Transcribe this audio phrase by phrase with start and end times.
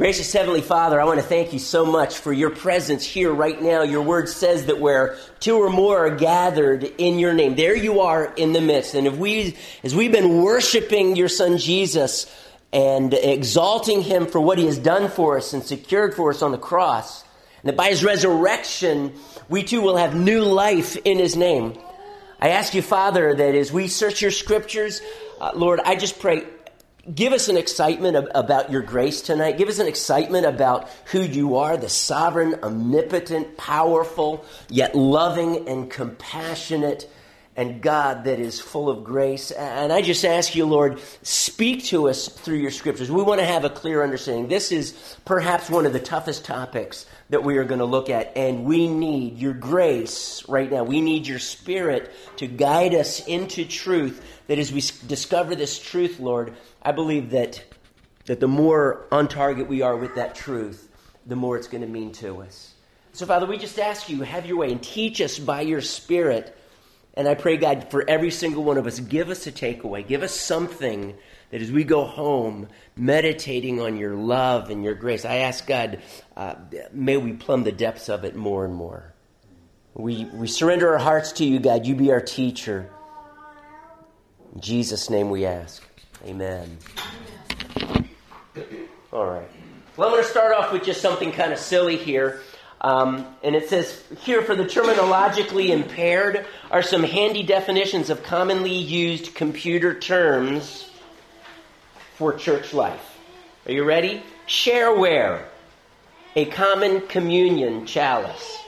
[0.00, 3.60] Gracious Heavenly Father, I want to thank you so much for your presence here right
[3.60, 3.82] now.
[3.82, 8.00] Your word says that where two or more are gathered in your name, there you
[8.00, 8.94] are in the midst.
[8.94, 12.34] And if we, as we've been worshiping your son Jesus
[12.72, 16.52] and exalting him for what he has done for us and secured for us on
[16.52, 17.22] the cross,
[17.62, 19.12] and that by his resurrection,
[19.50, 21.78] we too will have new life in his name.
[22.40, 25.02] I ask you, Father, that as we search your scriptures,
[25.42, 26.46] uh, Lord, I just pray
[27.14, 29.58] give us an excitement about your grace tonight.
[29.58, 35.90] Give us an excitement about who you are, the sovereign, omnipotent, powerful, yet loving and
[35.90, 37.10] compassionate
[37.56, 39.50] and God that is full of grace.
[39.50, 43.10] And I just ask you, Lord, speak to us through your scriptures.
[43.10, 44.48] We want to have a clear understanding.
[44.48, 48.36] This is perhaps one of the toughest topics that we are going to look at,
[48.36, 50.84] and we need your grace right now.
[50.84, 54.24] We need your spirit to guide us into truth.
[54.46, 57.62] That as we discover this truth, Lord, I believe that,
[58.26, 60.88] that the more on target we are with that truth,
[61.26, 62.74] the more it's going to mean to us.
[63.12, 66.56] So, Father, we just ask you, have your way and teach us by your Spirit.
[67.14, 70.06] And I pray, God, for every single one of us, give us a takeaway.
[70.06, 71.14] Give us something
[71.50, 76.00] that as we go home, meditating on your love and your grace, I ask God,
[76.36, 76.54] uh,
[76.92, 79.12] may we plumb the depths of it more and more.
[79.94, 81.84] We, we surrender our hearts to you, God.
[81.84, 82.88] You be our teacher.
[84.54, 85.82] In Jesus' name we ask.
[86.26, 86.78] Amen.
[89.12, 89.48] All right.
[89.96, 92.40] Well, I'm going to start off with just something kind of silly here.
[92.82, 98.74] Um, and it says here for the terminologically impaired are some handy definitions of commonly
[98.74, 100.90] used computer terms
[102.14, 103.18] for church life.
[103.66, 104.22] Are you ready?
[104.46, 105.42] Shareware,
[106.36, 108.58] a common communion chalice.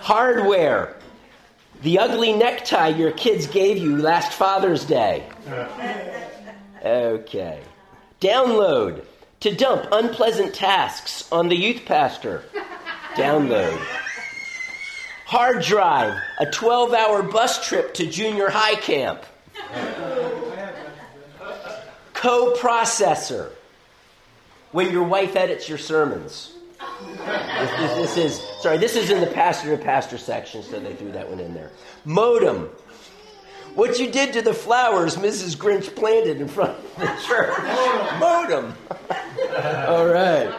[0.00, 0.97] Hardware,
[1.82, 5.28] the ugly necktie your kids gave you last Father's Day.
[6.84, 7.60] Okay.
[8.20, 9.04] Download.
[9.40, 12.44] To dump unpleasant tasks on the youth pastor.
[13.14, 13.76] Download.
[15.26, 16.16] Hard drive.
[16.38, 19.24] A 12 hour bus trip to junior high camp.
[22.14, 23.50] Co processor.
[24.70, 26.52] When your wife edits your sermons.
[26.78, 28.78] This, this, this, is sorry.
[28.78, 31.70] This is in the pastor to pastor section, so they threw that one in there.
[32.04, 32.70] Modem.
[33.74, 35.56] What you did to the flowers Mrs.
[35.56, 37.58] Grinch planted in front of the church.
[38.18, 38.74] Modem.
[39.88, 40.52] All right.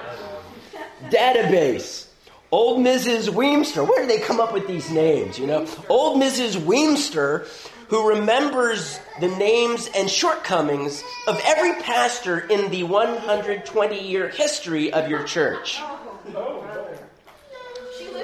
[1.09, 2.07] Database.
[2.51, 3.29] Old Mrs.
[3.29, 3.87] Weemster.
[3.87, 5.37] Where do they come up with these names?
[5.37, 6.55] You know, old Mrs.
[6.55, 7.47] Weemster,
[7.89, 15.09] who remembers the names and shortcomings of every pastor in the 120 year history of
[15.09, 15.79] your church.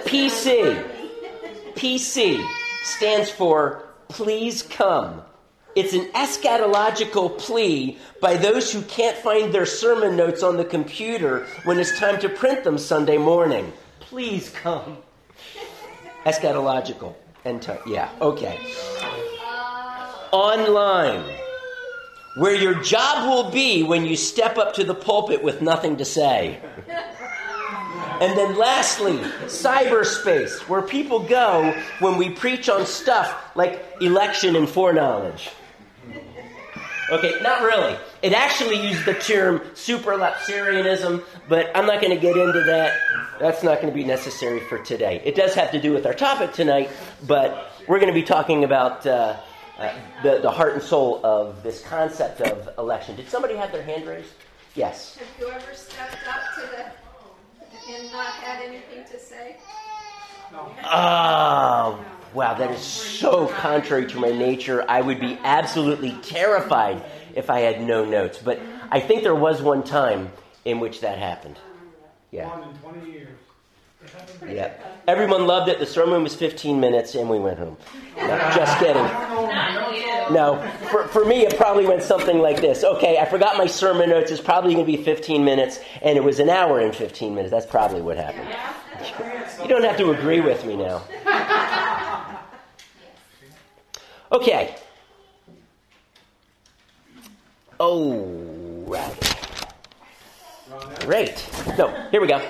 [0.06, 0.92] PC.
[1.76, 2.46] PC
[2.84, 5.22] stands for Please Come.
[5.76, 11.46] It's an eschatological plea by those who can't find their sermon notes on the computer
[11.66, 13.74] when it's time to print them Sunday morning.
[14.00, 15.00] Please come.
[16.26, 17.14] Eschatological.
[17.44, 18.58] And yeah, okay.
[20.32, 21.24] Online,
[22.38, 26.06] where your job will be when you step up to the pulpit with nothing to
[26.06, 26.60] say.
[28.22, 34.70] And then lastly, cyberspace, where people go when we preach on stuff like election and
[34.70, 35.50] foreknowledge.
[37.12, 37.96] Okay, not really.
[38.24, 42.98] It actually used the term supralapsarianism, but I'm not going to get into that.
[43.40, 45.22] That's not going to be necessary for today.
[45.24, 46.90] It does have to do with our topic tonight,
[47.28, 49.38] but we're going to be talking about uh,
[49.78, 49.94] uh,
[50.24, 53.16] the, the heart and soul of this concept of election.
[53.16, 54.32] Did somebody have their hand raised?
[54.74, 55.16] Yes.
[55.18, 56.85] Have you ever stepped up to the
[57.88, 59.58] and not had anything to say?
[60.84, 62.04] Oh,
[62.34, 64.86] wow, that is so contrary to my nature.
[64.88, 67.04] I would be absolutely terrified
[67.34, 68.38] if I had no notes.
[68.38, 68.60] But
[68.92, 70.32] I think there was one time
[70.64, 71.58] in which that happened.
[72.32, 72.50] Yeah.
[74.48, 74.74] Yeah.
[75.08, 75.80] Everyone loved it.
[75.80, 77.78] The sermon was 15 minutes, and we went home.
[78.18, 79.04] No, just kidding.
[80.34, 80.60] No,
[80.90, 82.84] for, for me, it probably went something like this.
[82.84, 84.32] Okay, I forgot my sermon notes.
[84.32, 87.52] It's probably going to be 15 minutes, and it was an hour and 15 minutes.
[87.52, 88.50] That's probably what happened.
[89.62, 91.04] You don't have to agree with me now.
[94.32, 94.76] Okay.
[97.80, 98.24] Oh,
[98.88, 99.36] right.
[101.02, 101.48] Great.
[101.78, 102.42] No, here we go.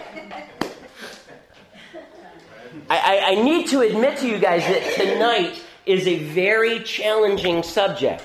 [2.89, 8.23] I, I, need to admit to you guys that tonight is a very challenging subject.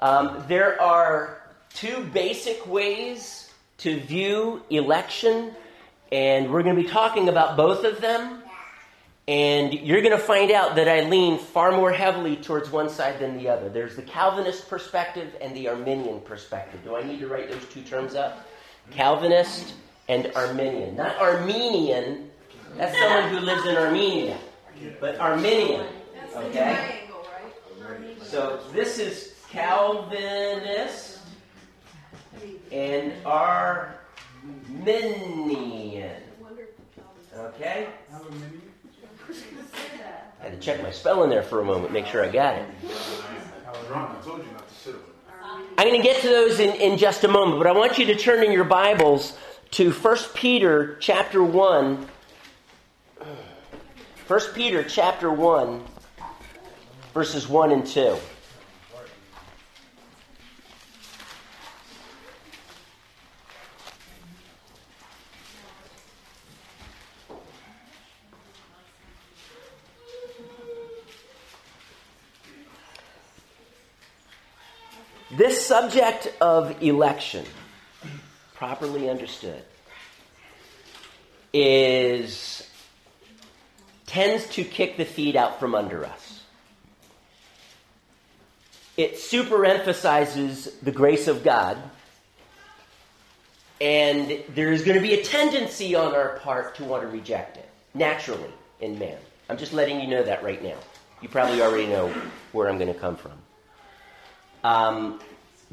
[0.00, 1.42] Um, there are
[1.74, 5.52] two basic ways to view election,
[6.10, 8.42] and we're going to be talking about both of them.
[9.26, 13.18] And you're going to find out that I lean far more heavily towards one side
[13.18, 13.68] than the other.
[13.70, 16.80] There's the Calvinist perspective and the Arminian perspective.
[16.84, 18.46] Do I need to write those two terms up?
[18.90, 19.74] Calvinist
[20.08, 20.96] and Arminian.
[20.96, 22.30] Not Armenian,
[22.76, 24.38] that's someone who lives in Armenia,
[25.00, 25.86] but Arminian.
[26.34, 27.00] Okay?
[28.22, 31.20] So this is Calvinist
[32.72, 33.94] and Arminian.
[37.36, 37.86] Okay?
[40.40, 42.68] I had to check my spelling there for a moment, make sure I got it.
[45.76, 48.06] I'm going to get to those in, in just a moment, but I want you
[48.06, 49.36] to turn in your Bibles
[49.72, 52.08] to 1 Peter chapter 1.
[54.26, 55.84] 1 Peter chapter 1,
[57.12, 58.16] verses 1 and 2.
[75.36, 77.44] This subject of election,
[78.54, 79.62] properly understood,
[81.52, 82.66] is
[84.14, 86.40] tends to kick the feet out from under us.
[88.96, 91.76] It superemphasizes the grace of God,
[93.80, 97.68] and there's going to be a tendency on our part to want to reject it,
[97.92, 99.18] naturally, in man.
[99.48, 100.78] I'm just letting you know that right now.
[101.20, 102.14] You probably already know
[102.52, 103.32] where I'm going to come from.
[104.62, 105.20] Um,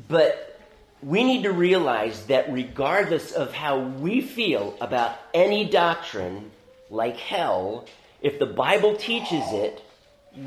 [0.08, 0.60] but
[1.04, 6.50] we need to realize that regardless of how we feel about any doctrine,
[6.90, 7.86] like hell,
[8.22, 9.82] if the Bible teaches it,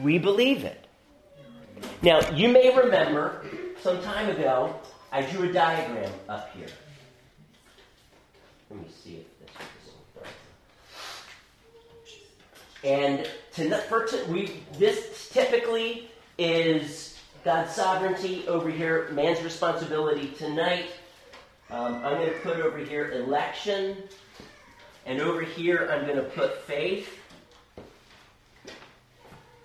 [0.02, 0.86] we believe it.
[2.02, 3.44] Now, you may remember
[3.82, 4.74] some time ago,
[5.12, 6.68] I drew a diagram up here.
[8.70, 9.50] Let me see if this
[10.24, 10.24] is.
[12.84, 20.86] And to, for to, we, this typically is God's sovereignty over here, man's responsibility tonight.
[21.70, 23.96] Um, I'm going to put over here election,
[25.06, 27.18] and over here I'm going to put faith.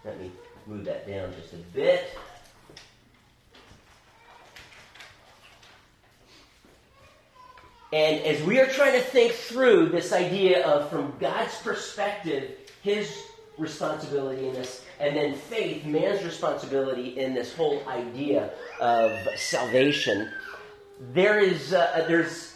[0.06, 0.32] Let me
[0.66, 2.18] move that down just a bit.
[7.92, 12.52] And as we are trying to think through this idea of, from God's perspective,
[12.84, 13.24] his
[13.58, 20.30] responsibility in this, and then faith, man's responsibility in this whole idea of salvation.
[21.14, 22.56] There is, uh, there's,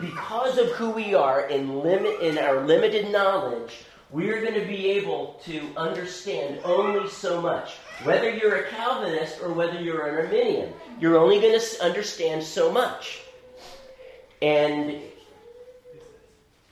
[0.00, 4.66] because of who we are in limit in our limited knowledge, we are going to
[4.66, 7.72] be able to understand only so much.
[8.04, 12.72] Whether you're a Calvinist or whether you're an Arminian, you're only going to understand so
[12.72, 13.20] much.
[14.40, 15.02] And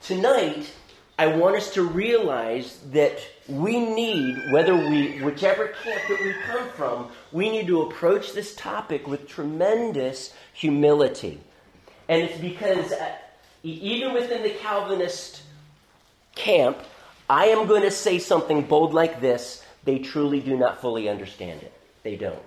[0.00, 0.72] tonight,
[1.18, 3.18] I want us to realize that
[3.48, 8.54] we need, whether we, whichever camp that we come from, we need to approach this
[8.54, 11.40] topic with tremendous humility.
[12.08, 13.12] And it's because uh,
[13.62, 15.42] even within the Calvinist
[16.34, 16.78] camp,
[17.28, 19.64] I am going to say something bold like this.
[19.84, 21.72] They truly do not fully understand it.
[22.02, 22.42] They don't.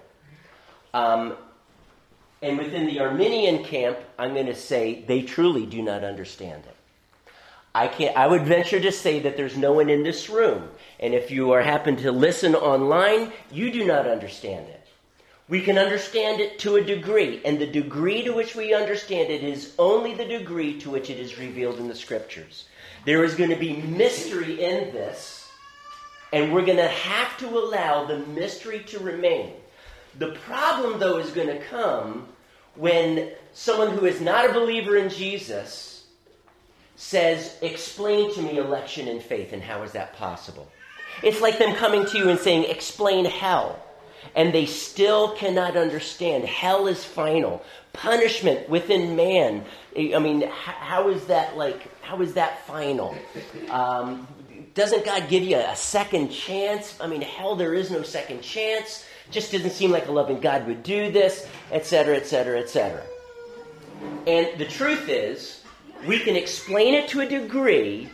[0.94, 1.34] Um,
[2.42, 6.76] and within the Arminian camp, I'm going to say they truly do not understand it.
[7.76, 10.70] I can't I would venture to say that there's no one in this room.
[11.00, 14.88] And if you are happen to listen online, you do not understand it.
[15.48, 19.44] We can understand it to a degree, and the degree to which we understand it
[19.44, 22.65] is only the degree to which it is revealed in the scriptures.
[23.06, 25.50] There is going to be mystery in this,
[26.34, 29.53] and we're going to have to allow the mystery to remain.
[30.18, 32.27] The problem, though, is going to come
[32.75, 36.08] when someone who is not a believer in Jesus
[36.96, 40.70] says, Explain to me election and faith, and how is that possible?
[41.24, 43.84] It's like them coming to you and saying, Explain hell.
[44.36, 46.46] And they still cannot understand.
[46.46, 47.64] Hell is final.
[47.94, 49.66] Punishment within man.
[49.98, 53.16] I mean, how is that like, how is that final?
[53.70, 54.28] Um,
[54.74, 56.98] doesn't God give you a second chance?
[57.02, 59.06] I mean, hell, there is no second chance.
[59.32, 63.04] Just doesn't seem like a loving God would do this, etc., etc., etc.
[64.26, 65.64] And the truth is,
[66.08, 68.10] we can explain it to a degree,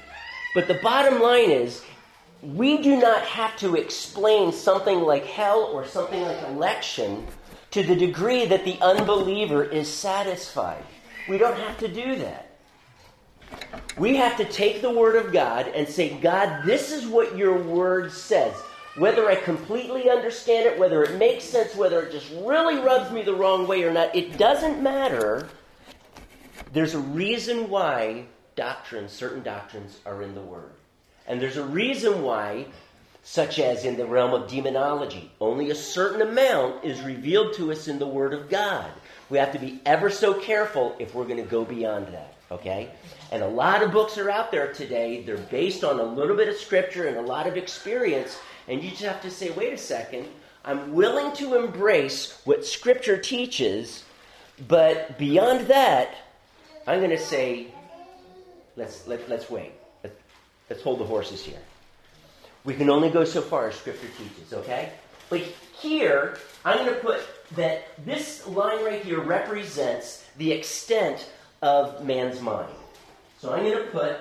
[0.53, 1.83] but the bottom line is
[2.53, 7.25] we do not have to explain something like hell or something like election
[7.71, 10.83] to the degree that the unbeliever is satisfied.
[11.27, 12.57] We don't have to do that.
[13.97, 17.57] We have to take the Word of God and say, God, this is what your
[17.57, 18.53] Word says.
[18.97, 23.23] Whether I completely understand it, whether it makes sense, whether it just really rubs me
[23.23, 25.49] the wrong way or not, it doesn't matter.
[26.73, 28.25] There's a reason why
[28.55, 30.71] doctrines, certain doctrines, are in the Word.
[31.27, 32.67] And there's a reason why,
[33.23, 37.87] such as in the realm of demonology, only a certain amount is revealed to us
[37.87, 38.89] in the Word of God.
[39.29, 42.91] We have to be ever so careful if we're going to go beyond that, okay?
[43.31, 45.23] And a lot of books are out there today.
[45.23, 48.37] They're based on a little bit of scripture and a lot of experience.
[48.67, 50.27] And you just have to say, wait a second,
[50.63, 54.03] I'm willing to embrace what scripture teaches,
[54.67, 56.15] but beyond that,
[56.87, 57.67] I'm going to say,
[58.75, 59.71] let's, let, let's wait.
[60.69, 61.59] Let, let's hold the horses here.
[62.63, 64.91] We can only go so far as scripture teaches, okay?
[65.29, 65.41] But
[65.79, 67.21] here, I'm going to put
[67.55, 71.29] that this line right here represents the extent
[71.61, 72.73] of man's mind.
[73.39, 74.17] So I'm going to put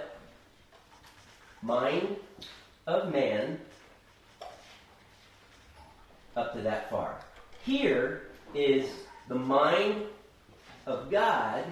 [1.63, 2.17] mind
[2.87, 3.59] of man
[6.37, 7.17] up to that far.
[7.65, 8.89] Here is
[9.29, 10.03] the mind
[10.87, 11.65] of God,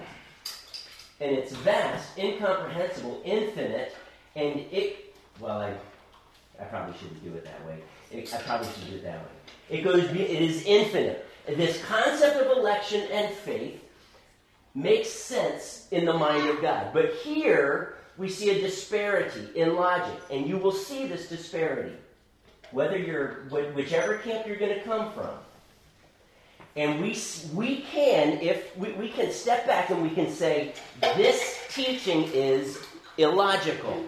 [1.19, 3.95] and it's vast, incomprehensible, infinite,
[4.35, 5.73] and it, well, I,
[6.59, 7.77] I probably shouldn't do it that way.
[8.11, 9.77] It, I probably should do it that way.
[9.77, 11.27] It goes, it is infinite.
[11.47, 13.83] This concept of election and faith
[14.75, 16.93] makes sense in the mind of God.
[16.93, 21.95] But here we see a disparity in logic, and you will see this disparity,
[22.71, 25.29] whether you're whichever camp you're going to come from.
[26.75, 27.15] And we,
[27.53, 32.79] we can, if we, we can step back and we can say, this teaching is
[33.17, 34.03] illogical.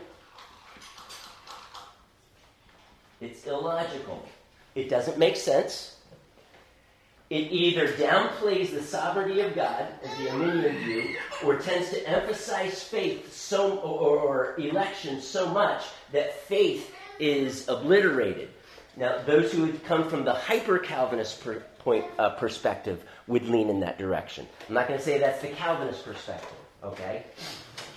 [3.22, 4.26] It's illogical.
[4.76, 5.96] It doesn't make sense.
[7.30, 12.84] It either downplays the sovereignty of God as the Arminian view, or tends to emphasize
[12.84, 18.50] faith so or, or election so much that faith is obliterated.
[18.96, 23.70] Now, those who would come from the hyper Calvinist per, point uh, perspective would lean
[23.70, 24.48] in that direction.
[24.68, 26.58] I'm not going to say that's the Calvinist perspective.
[26.84, 27.24] Okay,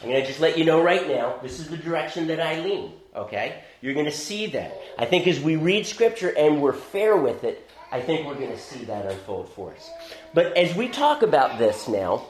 [0.02, 1.36] I'm going to just let you know right now.
[1.42, 2.92] This is the direction that I lean.
[3.14, 4.78] Okay, you're going to see that.
[4.98, 8.50] I think as we read Scripture and we're fair with it, I think we're going
[8.52, 9.90] to see that unfold for us.
[10.34, 12.26] But as we talk about this now,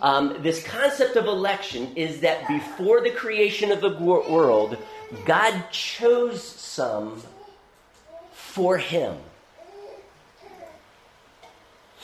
[0.00, 4.76] um, this concept of election is that before the creation of the world,
[5.24, 7.22] God chose some
[8.32, 9.16] for Him.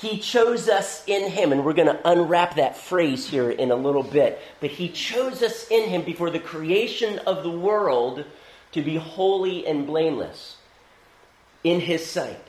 [0.01, 3.77] He chose us in Him, and we're going to unwrap that phrase here in a
[3.77, 4.41] little bit.
[4.61, 8.25] But He chose us in Him before the creation of the world
[8.73, 10.57] to be holy and blameless
[11.65, 12.41] in his sight.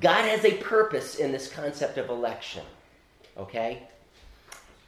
[0.00, 2.62] God has a purpose in this concept of election.
[3.36, 3.82] Okay?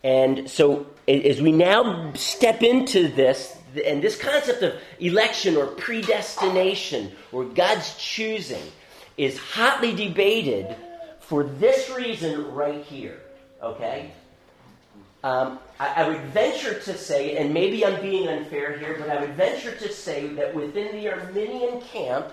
[0.04, 7.12] And so, as we now step into this, and this concept of election or predestination
[7.30, 8.62] or God's choosing
[9.16, 10.74] is hotly debated
[11.32, 13.18] for this reason right here.
[13.62, 14.10] Okay?
[15.24, 19.18] Um, I, I, would venture to say, and maybe I'm being unfair here, but I
[19.18, 22.26] would venture to say that within the Arminian camp,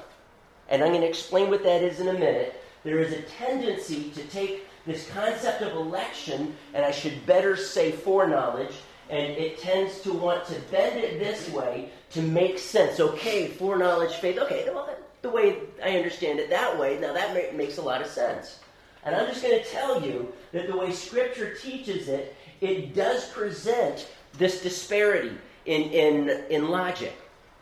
[0.67, 4.09] and I'm going to explain what that is in a minute, there is a tendency
[4.15, 8.75] to take this concept of election, and I should better say foreknowledge,
[9.09, 12.99] and it tends to want to bend it this way to make sense.
[12.99, 14.39] Okay, foreknowledge, faith.
[14.39, 18.07] Okay, well, the way I understand it that way, now that makes a lot of
[18.07, 18.59] sense.
[19.03, 23.29] And I'm just going to tell you that the way Scripture teaches it, it does
[23.29, 27.13] present this disparity in, in, in logic.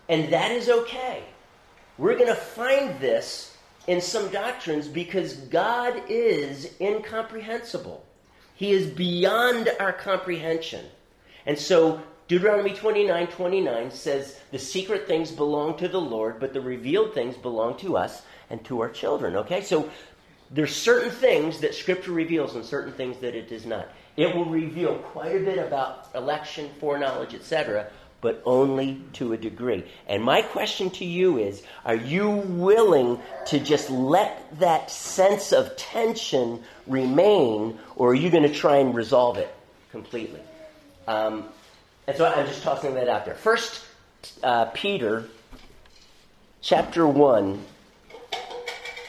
[0.10, 1.24] And that is okay.
[1.98, 8.04] We're going to find this in some doctrines because God is incomprehensible.
[8.56, 10.86] He is beyond our comprehension.
[11.46, 16.62] And so Deuteronomy 29 29 says, The secret things belong to the Lord, but the
[16.62, 19.36] revealed things belong to us and to our children.
[19.36, 19.62] Okay?
[19.62, 19.90] So
[20.52, 23.90] there's certain things that Scripture reveals and certain things that it does not.
[24.16, 27.88] It will reveal quite a bit about election, foreknowledge, etc.,
[28.20, 29.86] but only to a degree.
[30.08, 35.76] And my question to you is are you willing to just let that sense of
[35.78, 39.54] tension remain, or are you going to try and resolve it
[39.92, 40.42] completely?
[41.08, 41.46] Um,
[42.08, 43.36] and so I'm just tossing that out there.
[43.36, 43.86] First,
[44.42, 45.26] uh, Peter
[46.62, 47.64] chapter 1,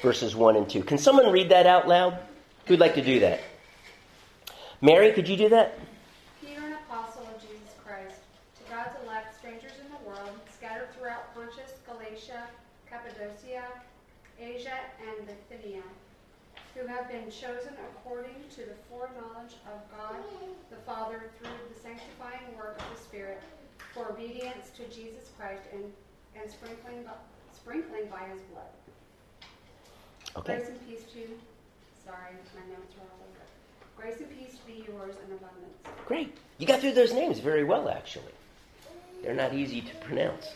[0.03, 0.83] verses 1 and 2.
[0.83, 2.19] Can someone read that out loud?
[2.67, 3.41] Who'd like to do that?
[4.81, 5.79] Mary, could you do that?
[6.41, 8.21] Peter, an apostle of Jesus Christ,
[8.59, 12.47] to God's elect, strangers in the world, scattered throughout Pontus, Galatia,
[12.89, 13.65] Cappadocia,
[14.41, 15.83] Asia and Bithynia,
[16.75, 20.23] who have been chosen according to the foreknowledge of God
[20.71, 23.43] the Father through the sanctifying work of the Spirit,
[23.93, 25.83] for obedience to Jesus Christ and,
[26.41, 27.05] and sprinkling,
[27.53, 28.71] sprinkling by his blood.
[30.39, 30.57] Okay.
[30.57, 31.29] Grace and peace to you.
[32.05, 33.43] Sorry, my notes are all over.
[33.97, 35.75] Grace and peace be yours in abundance.
[36.07, 36.37] Great.
[36.59, 38.33] You got through those names very well, actually.
[39.23, 40.47] They're not easy to pronounce.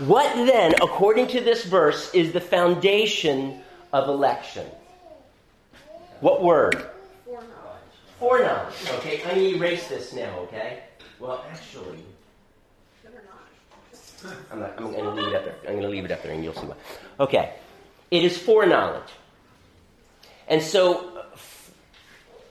[0.00, 3.62] What then, according to this verse, is the foundation
[3.94, 4.66] of election?
[6.20, 6.86] What word?
[7.24, 7.54] Foreknowledge.
[8.18, 8.74] Foreknowledge.
[8.98, 10.82] Okay, I'm going to erase this now, okay?
[11.18, 12.04] Well, actually,
[14.52, 15.56] I'm, not, I'm going to leave it up there.
[15.66, 16.76] I'm going to leave it up there and you'll see why.
[17.20, 17.54] Okay,
[18.10, 19.10] it is foreknowledge.
[20.48, 21.24] And so, uh,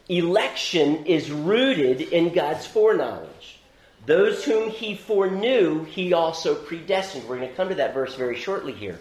[0.10, 3.60] election is rooted in God's foreknowledge.
[4.06, 7.28] Those whom he foreknew, he also predestined.
[7.28, 9.00] We're going to come to that verse very shortly here.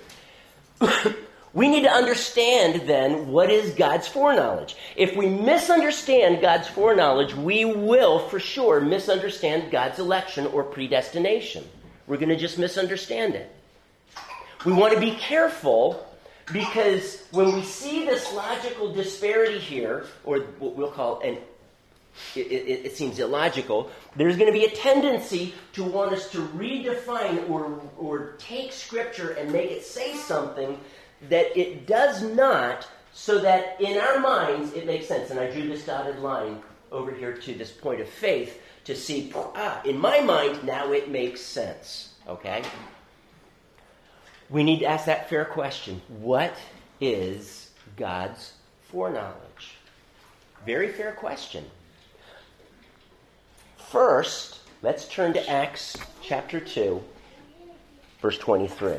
[1.53, 4.77] we need to understand then what is God's foreknowledge.
[4.95, 11.65] If we misunderstand God's foreknowledge, we will for sure misunderstand God's election or predestination.
[12.07, 13.51] We're going to just misunderstand it.
[14.65, 16.07] We want to be careful
[16.53, 21.39] because when we see this logical disparity here, or what we'll call an
[22.37, 26.39] it, it, it, seems illogical, there's going to be a tendency to want us to
[26.49, 30.79] redefine or, or take Scripture and make it say something
[31.29, 35.31] that it does not, so that in our minds it makes sense.
[35.31, 39.33] And I drew this dotted line over here to this point of faith to see,
[39.35, 42.15] ah, in my mind, now it makes sense.
[42.29, 42.63] Okay?
[44.53, 46.55] We need to ask that fair question What
[47.01, 48.53] is God's
[48.91, 49.79] foreknowledge?
[50.67, 51.65] Very fair question.
[53.79, 57.03] First, let's turn to Acts chapter 2,
[58.21, 58.99] verse 23.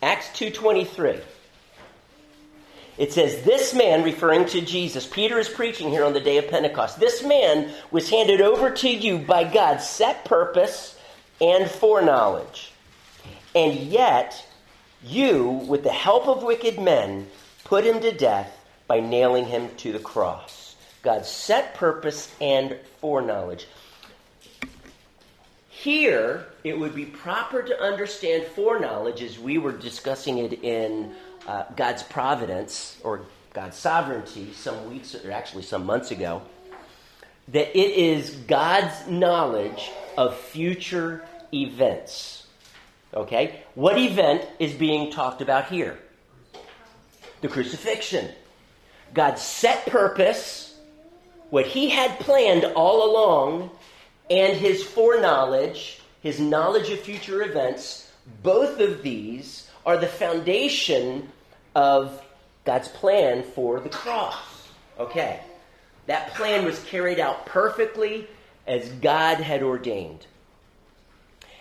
[0.00, 1.20] Acts 2:23
[2.98, 6.48] it says, This man, referring to Jesus, Peter is preaching here on the day of
[6.48, 7.00] Pentecost.
[7.00, 10.98] This man was handed over to you by God's set purpose
[11.40, 12.72] and foreknowledge.
[13.54, 14.46] And yet,
[15.02, 17.28] you, with the help of wicked men,
[17.64, 20.76] put him to death by nailing him to the cross.
[21.02, 23.66] God's set purpose and foreknowledge.
[25.68, 31.12] Here, it would be proper to understand foreknowledge as we were discussing it in
[31.46, 36.42] uh, God's providence or God's sovereignty some weeks, or actually some months ago,
[37.48, 42.46] that it is God's knowledge of future events.
[43.12, 43.62] Okay?
[43.74, 45.98] What event is being talked about here?
[47.40, 48.30] The crucifixion.
[49.12, 50.78] God's set purpose,
[51.50, 53.70] what he had planned all along,
[54.30, 58.10] and his foreknowledge, his knowledge of future events,
[58.42, 61.28] both of these are the foundation
[61.74, 62.22] of
[62.64, 64.68] God's plan for the cross.
[64.98, 65.40] Okay.
[66.06, 68.26] That plan was carried out perfectly
[68.66, 70.26] as God had ordained.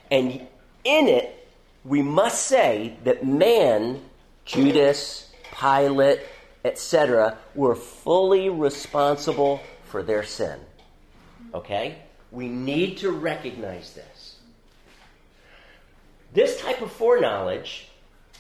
[0.10, 0.48] And
[0.84, 1.48] in it,
[1.84, 4.02] we must say that man,
[4.46, 6.20] Judas, Pilate,
[6.64, 10.60] etc., were fully responsible for their sin.
[11.54, 11.98] Okay?
[12.32, 14.38] We need to recognize this.
[16.34, 17.88] This type of foreknowledge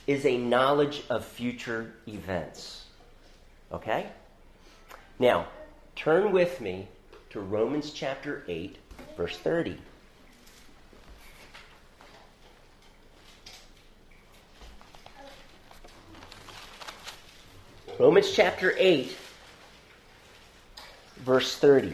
[0.07, 2.85] is a knowledge of future events.
[3.71, 4.07] Okay?
[5.19, 5.47] Now,
[5.95, 6.87] turn with me
[7.29, 8.77] to Romans chapter 8,
[9.15, 9.77] verse 30.
[17.99, 19.15] Romans chapter 8,
[21.17, 21.93] verse 30.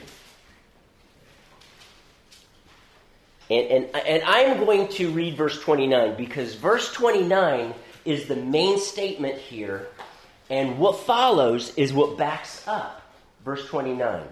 [3.49, 7.73] And, and, and I'm going to read verse 29 because verse 29
[8.07, 9.87] is the main statement here,
[10.49, 12.97] and what follows is what backs up
[13.47, 14.23] verse 29.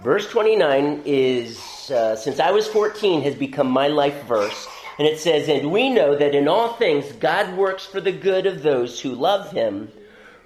[0.00, 4.68] Verse 29 is, uh, since I was 14, has become my life verse.
[4.96, 8.46] And it says, And we know that in all things God works for the good
[8.46, 9.90] of those who love him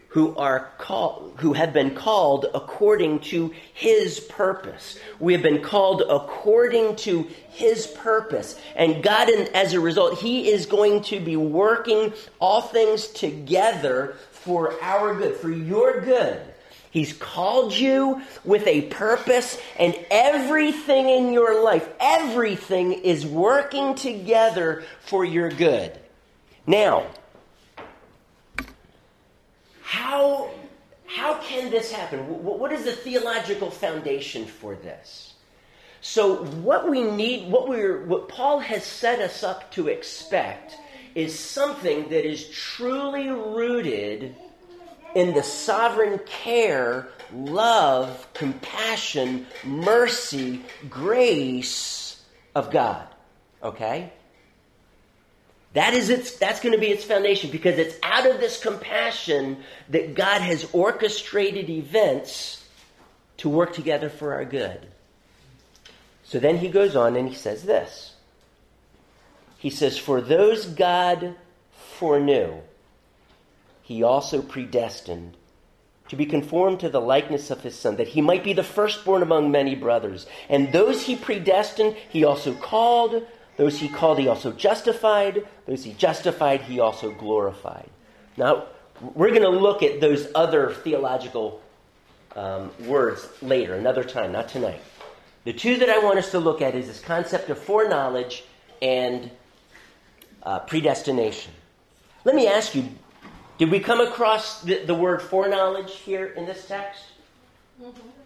[0.09, 4.99] who are called, who have been called according to his purpose.
[5.21, 8.59] We have been called according to his purpose.
[8.75, 14.83] And God, as a result, he is going to be working all things together for
[14.83, 16.41] our good, for your good.
[16.91, 24.85] He's called you with a purpose, and everything in your life, everything is working together
[25.03, 25.93] for your good.
[26.67, 27.07] Now,
[29.89, 30.51] how,
[31.07, 32.21] how can this happen?
[32.45, 35.33] What is the theological foundation for this?
[36.03, 40.77] So what we need, what we're, what Paul has set us up to expect
[41.15, 44.37] is something that is truly rooted
[45.15, 52.23] in the sovereign care, love, compassion, mercy, grace
[52.55, 53.09] of God.
[53.63, 54.13] Okay?
[55.75, 59.59] That is its, that's going to be its foundation because it's out of this compassion
[59.91, 62.65] that God has orchestrated events
[63.39, 64.87] to work together for our good.
[66.25, 68.15] So then he goes on and he says this.
[69.59, 71.35] He says, For those God
[71.73, 72.61] foreknew,
[73.83, 75.37] he also predestined
[76.09, 79.23] to be conformed to the likeness of his son, that he might be the firstborn
[79.23, 80.27] among many brothers.
[80.49, 83.27] And those he predestined, he also called.
[83.59, 85.47] Those he called, he also justified.
[85.67, 87.91] Those he justified, he also glorified.
[88.37, 88.67] Now,
[89.15, 91.61] we're going to look at those other theological
[92.37, 94.81] um, words later, another time, not tonight.
[95.45, 98.45] The two that I want us to look at is this concept of foreknowledge
[98.81, 99.31] and
[100.45, 101.53] uh, predestination.
[102.25, 102.89] Let me ask you
[103.59, 107.03] did we come across the, the word foreknowledge here in this text?
[107.83, 108.18] Mm-hmm.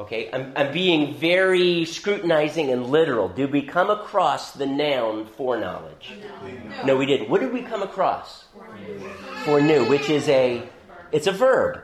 [0.00, 3.28] Okay, I'm, I'm being very scrutinizing and literal.
[3.28, 6.12] Did we come across the noun foreknowledge?
[6.78, 6.86] No.
[6.86, 7.28] no we didn't.
[7.28, 8.46] What did we come across?
[9.44, 10.66] Foreknew, which is a
[11.12, 11.82] it's a verb.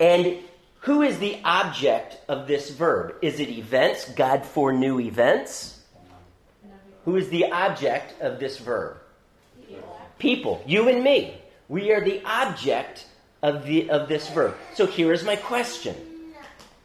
[0.00, 0.38] And
[0.80, 3.16] who is the object of this verb?
[3.20, 4.08] Is it events?
[4.14, 5.82] God foreknew events?
[7.04, 8.96] Who is the object of this verb?
[10.18, 11.36] People, you and me.
[11.68, 13.04] We are the object
[13.42, 14.56] of, the, of this verb.
[14.72, 15.94] So here is my question.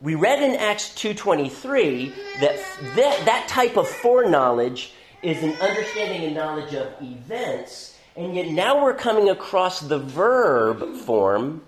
[0.01, 2.57] We read in Acts 2.23 that,
[2.95, 8.81] that that type of foreknowledge is an understanding and knowledge of events, and yet now
[8.81, 11.62] we're coming across the verb form,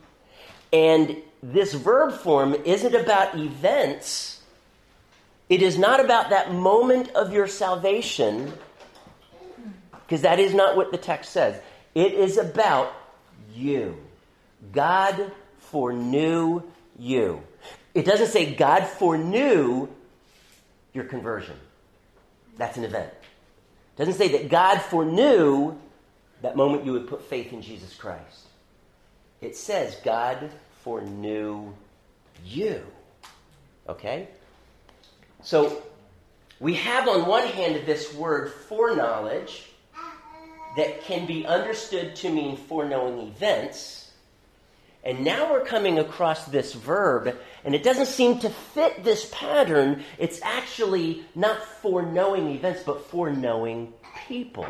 [0.72, 4.42] and this verb form isn't about events.
[5.50, 8.54] It is not about that moment of your salvation
[9.92, 11.62] because that is not what the text says.
[11.96, 12.94] It is about
[13.54, 13.98] you.
[14.72, 16.64] God foreknew
[16.98, 17.44] you.
[17.94, 19.90] It doesn't say God foreknew
[20.94, 21.56] your conversion.
[22.58, 23.12] That's an event.
[23.12, 25.76] It doesn't say that God foreknew
[26.42, 28.48] that moment you would put faith in Jesus Christ.
[29.42, 30.50] It says God
[30.84, 31.74] foreknew
[32.46, 32.82] you.
[33.88, 34.28] Okay?
[35.42, 35.82] So
[36.60, 39.64] we have on one hand this word foreknowledge
[40.78, 44.12] that can be understood to mean foreknowing events.
[45.04, 50.04] And now we're coming across this verb, and it doesn't seem to fit this pattern.
[50.18, 53.94] It's actually not foreknowing events, but foreknowing
[54.28, 54.68] people.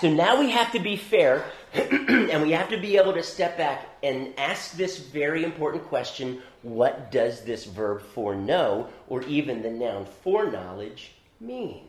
[0.00, 3.56] So now we have to be fair, and we have to be able to step
[3.56, 9.70] back and ask this very important question what does this verb foreknow, or even the
[9.70, 11.88] noun foreknowledge, mean?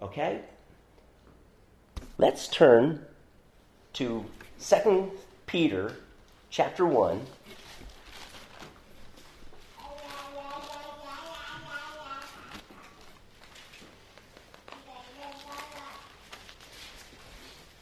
[0.00, 0.40] Okay?
[2.18, 3.04] Let's turn
[3.94, 4.24] to
[4.60, 5.12] 2
[5.46, 5.96] Peter
[6.50, 7.20] chapter 1.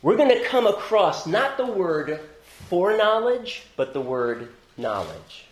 [0.03, 2.21] We're going to come across not the word
[2.69, 5.47] foreknowledge, but the word knowledge.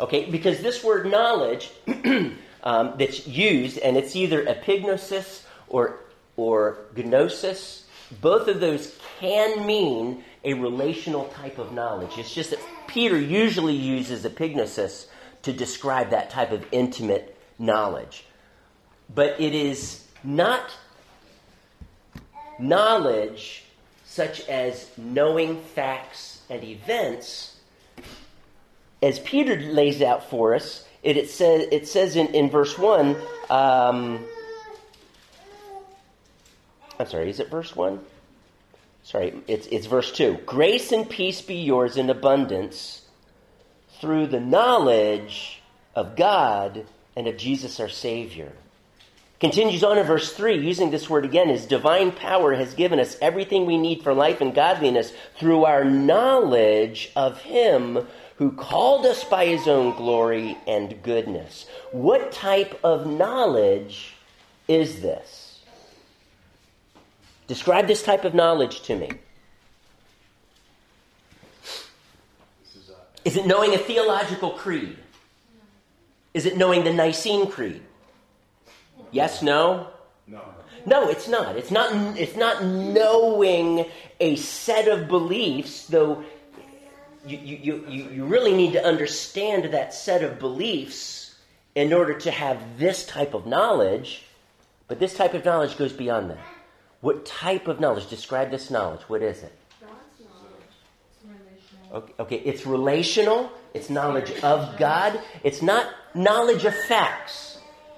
[0.00, 1.70] Okay, because this word knowledge
[2.64, 5.98] um, that's used, and it's either epignosis or
[6.36, 7.84] or gnosis,
[8.22, 12.16] both of those can mean a relational type of knowledge.
[12.16, 15.06] It's just that Peter usually uses epignosis
[15.42, 18.24] to describe that type of intimate knowledge.
[19.14, 20.72] But it is not
[22.60, 23.64] knowledge
[24.04, 27.56] such as knowing facts and events.
[29.02, 33.16] As Peter lays out for us, it, it, says, it says in, in verse 1
[33.48, 34.24] um,
[37.00, 37.98] I'm sorry, is it verse 1?
[39.04, 40.40] Sorry, it's, it's verse 2.
[40.44, 43.06] Grace and peace be yours in abundance
[44.00, 45.62] through the knowledge
[45.94, 46.84] of God
[47.16, 48.52] and of Jesus our Savior.
[49.40, 53.16] Continues on in verse 3, using this word again, His divine power has given us
[53.22, 59.24] everything we need for life and godliness through our knowledge of Him who called us
[59.24, 61.64] by His own glory and goodness.
[61.90, 64.14] What type of knowledge
[64.68, 65.60] is this?
[67.46, 69.10] Describe this type of knowledge to me.
[73.24, 74.98] Is it knowing a theological creed?
[76.34, 77.82] Is it knowing the Nicene Creed?
[79.10, 79.88] Yes, no?
[80.26, 80.42] No.
[80.86, 81.56] No, it's not.
[81.56, 83.86] It's not it's not knowing
[84.18, 86.24] a set of beliefs, though
[87.26, 91.34] you, you, you, you really need to understand that set of beliefs
[91.74, 94.24] in order to have this type of knowledge.
[94.88, 96.38] But this type of knowledge goes beyond that.
[97.00, 98.08] What type of knowledge?
[98.08, 99.02] Describe this knowledge.
[99.02, 99.52] What is it?
[99.80, 99.92] God's
[100.24, 100.52] knowledge.
[101.12, 101.96] It's relational.
[101.96, 103.50] Okay, okay, it's relational.
[103.74, 105.20] It's knowledge of God.
[105.44, 107.49] It's not knowledge of facts.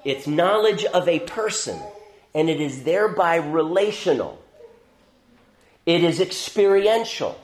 [0.05, 1.79] It's knowledge of a person.
[2.35, 4.43] and it is thereby relational.
[5.85, 7.39] It is experiential.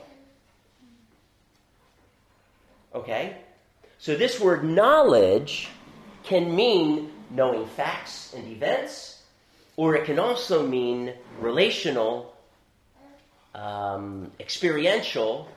[2.95, 3.37] Okay?
[3.99, 5.69] So this word knowledge
[6.23, 9.21] can mean knowing facts and events,
[9.75, 12.35] or it can also mean relational,
[13.53, 15.47] um, experiential,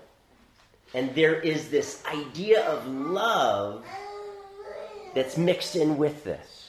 [0.94, 3.84] and there is this idea of love
[5.14, 6.61] that's mixed in with this.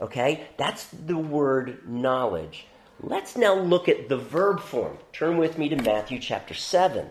[0.00, 0.46] Okay?
[0.56, 2.66] That's the word knowledge.
[3.02, 4.98] Let's now look at the verb form.
[5.12, 7.06] Turn with me to Matthew chapter 7.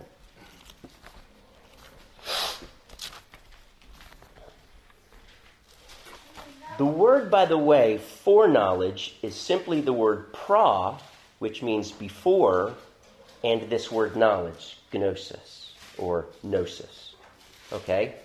[6.78, 10.98] The word, by the way, for knowledge is simply the word pro,
[11.40, 12.74] which means before,
[13.44, 17.16] and this word knowledge, gnosis or gnosis.
[17.74, 18.16] Okay?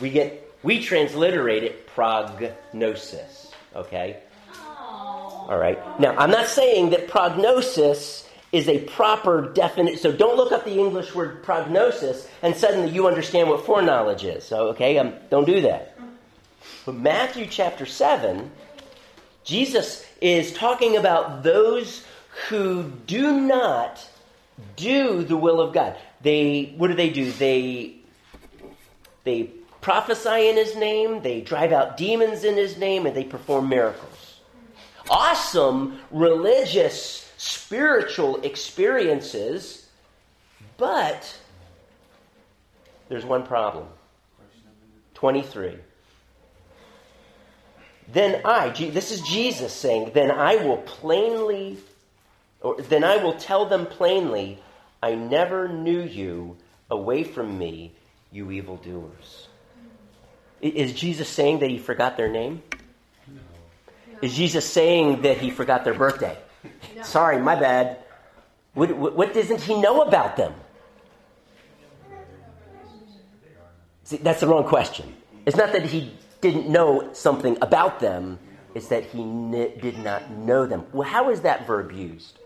[0.00, 3.43] We get we transliterate it prognosis.
[3.74, 4.18] Okay?
[5.46, 5.78] All right.
[6.00, 9.98] Now, I'm not saying that prognosis is a proper definite.
[9.98, 14.44] So don't look up the English word prognosis and suddenly you understand what foreknowledge is.
[14.44, 15.98] So, okay, um, don't do that.
[16.86, 18.50] But Matthew chapter 7,
[19.42, 22.04] Jesus is talking about those
[22.48, 24.06] who do not
[24.76, 25.96] do the will of God.
[26.22, 27.30] They what do they do?
[27.32, 27.96] They
[29.24, 29.50] they
[29.84, 34.40] prophesy in his name, they drive out demons in his name, and they perform miracles.
[35.10, 39.86] Awesome religious, spiritual experiences,
[40.78, 41.38] but
[43.10, 43.86] there's one problem.
[45.12, 45.76] 23.
[48.10, 51.76] Then I, this is Jesus saying, then I will plainly,
[52.62, 54.62] or then I will tell them plainly,
[55.02, 56.56] I never knew you.
[56.90, 57.92] Away from me,
[58.30, 59.43] you evildoers.
[60.64, 62.62] Is Jesus saying that he forgot their name?
[63.28, 63.40] No.
[64.22, 66.38] Is Jesus saying that he forgot their birthday?
[66.96, 67.02] No.
[67.02, 67.98] Sorry, my bad.
[68.72, 70.54] What, what, what, doesn't he know about them?
[74.04, 75.14] See, that's the wrong question.
[75.44, 78.38] It's not that he didn't know something about them,
[78.74, 80.86] it's that he n- did not know them.
[80.92, 82.38] Well, how is that verb used?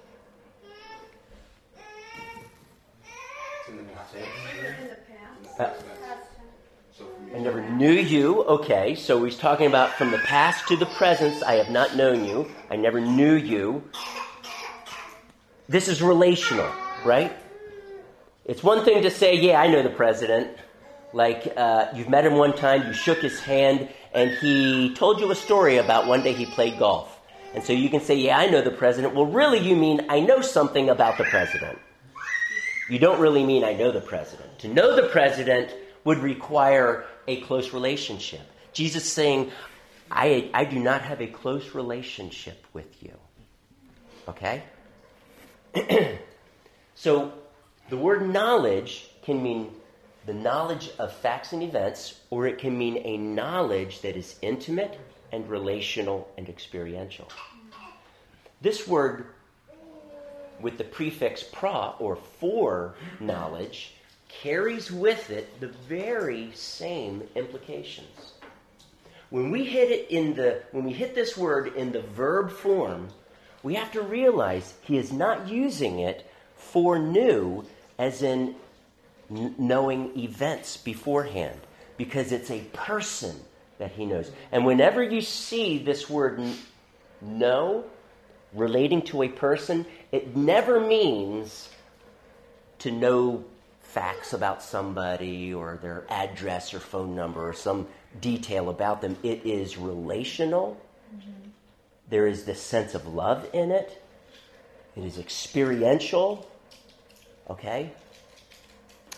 [5.58, 5.70] Uh,
[7.34, 8.42] I never knew you.
[8.44, 12.24] Okay, so he's talking about from the past to the present, I have not known
[12.24, 12.50] you.
[12.70, 13.82] I never knew you.
[15.68, 16.70] This is relational,
[17.04, 17.36] right?
[18.46, 20.56] It's one thing to say, yeah, I know the president.
[21.12, 25.30] Like, uh, you've met him one time, you shook his hand, and he told you
[25.30, 27.20] a story about one day he played golf.
[27.54, 29.14] And so you can say, Yeah, I know the president.
[29.14, 31.78] Well, really, you mean I know something about the president.
[32.90, 34.58] You don't really mean I know the president.
[34.60, 38.40] To know the president would require a close relationship.
[38.72, 39.52] Jesus saying,
[40.10, 43.12] I, I do not have a close relationship with you.
[44.26, 44.62] Okay?
[46.94, 47.32] so
[47.90, 49.70] the word knowledge can mean
[50.26, 54.98] the knowledge of facts and events, or it can mean a knowledge that is intimate
[55.32, 57.28] and relational and experiential.
[58.60, 59.26] This word,
[60.60, 63.94] with the prefix pro or for knowledge,
[64.28, 68.32] carries with it the very same implications.
[69.30, 73.08] When we hit it in the when we hit this word in the verb form,
[73.62, 77.64] we have to realize he is not using it foreknew
[77.98, 78.54] as in
[79.28, 81.60] knowing events beforehand
[81.96, 83.36] because it's a person
[83.78, 84.30] that he knows.
[84.52, 86.40] And whenever you see this word
[87.20, 87.84] know
[88.54, 91.68] relating to a person, it never means
[92.78, 93.44] to know
[93.88, 97.88] facts about somebody or their address or phone number or some
[98.20, 99.16] detail about them.
[99.22, 100.78] It is relational.
[101.16, 101.50] Mm-hmm.
[102.10, 104.02] There is this sense of love in it.
[104.94, 106.48] It is experiential.
[107.48, 107.90] Okay?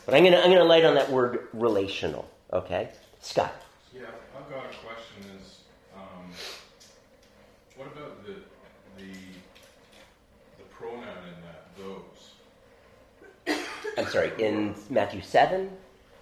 [0.06, 2.90] But I'm going to I'm gonna light on that word relational, okay?
[3.20, 3.54] Scott.
[3.92, 4.02] Yeah,
[4.36, 5.60] I've got a question is,
[5.96, 6.30] um,
[7.76, 8.34] what about the,
[8.96, 9.12] the,
[10.58, 11.19] the pronoun in that, those?
[14.00, 15.70] I'm sorry, in Matthew 7?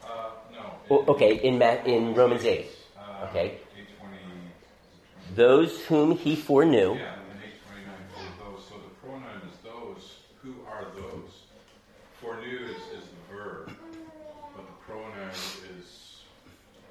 [0.02, 0.06] Uh,
[0.52, 0.58] no.
[0.90, 2.66] Oh, okay, in, Ma- in Romans 8.
[2.96, 3.58] Uh, okay.
[5.36, 6.94] Those whom he foreknew.
[6.94, 7.02] Yeah.
[7.02, 7.52] Okay.
[8.40, 8.64] Those.
[8.68, 10.16] So the pronouns those.
[10.42, 11.30] Who are those?
[12.20, 13.76] Foreknew is the verb
[14.56, 15.30] but the pronoun
[15.78, 16.22] is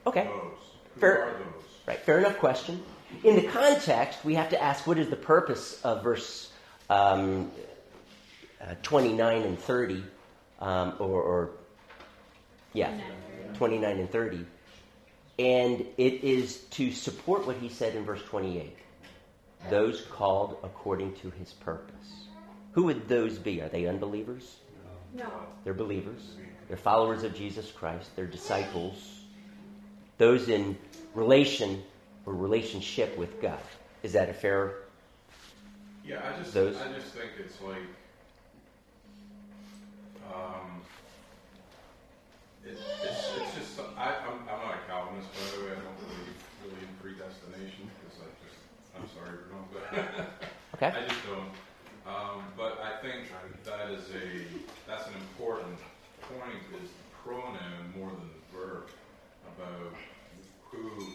[0.06, 2.00] okay those right.
[2.00, 2.82] Fair enough question.
[3.24, 6.52] In the context, we have to ask what is the purpose of verse
[6.90, 7.52] um,
[8.62, 10.04] uh, 29 and 30,
[10.60, 11.50] um, or, or,
[12.74, 12.98] yeah,
[13.56, 14.46] 29 and 30.
[15.40, 18.76] And it is to support what he said in verse 28.
[19.70, 22.26] those called according to his purpose.
[22.74, 23.62] Who would those be?
[23.62, 24.58] Are they unbelievers?
[25.14, 25.30] No.
[25.64, 26.22] They're believers.
[26.68, 28.16] They're followers of Jesus Christ.
[28.16, 29.22] They're disciples.
[30.18, 30.78] Those in
[31.14, 31.84] relation
[32.26, 33.60] or relationship with God.
[34.04, 34.76] Is that a fair?
[36.06, 36.76] Yeah, I just Those?
[36.78, 37.82] I just think it's like
[40.28, 40.82] um,
[42.64, 45.72] it, it's it's just I I'm, I'm not a Calvinist by the way.
[45.72, 48.60] I don't believe really in predestination because I just
[48.96, 49.84] I'm sorry, Bruno, but
[50.76, 50.88] Okay.
[50.88, 51.54] I just don't.
[52.06, 53.28] Um, but I think
[53.66, 55.78] that is a that's an important
[56.30, 58.84] point is the pronoun more than the verb
[59.44, 59.94] about
[60.72, 61.14] who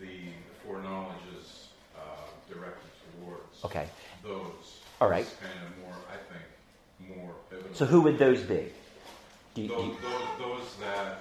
[0.00, 3.64] the foreknowledge is uh, directed towards.
[3.64, 3.88] Okay.
[4.22, 4.82] Those.
[5.00, 5.26] All right.
[5.40, 7.47] kind of more, I think, more pivotal.
[7.74, 8.72] So who would those be?
[9.54, 11.18] Do you, do Those, you- those, those that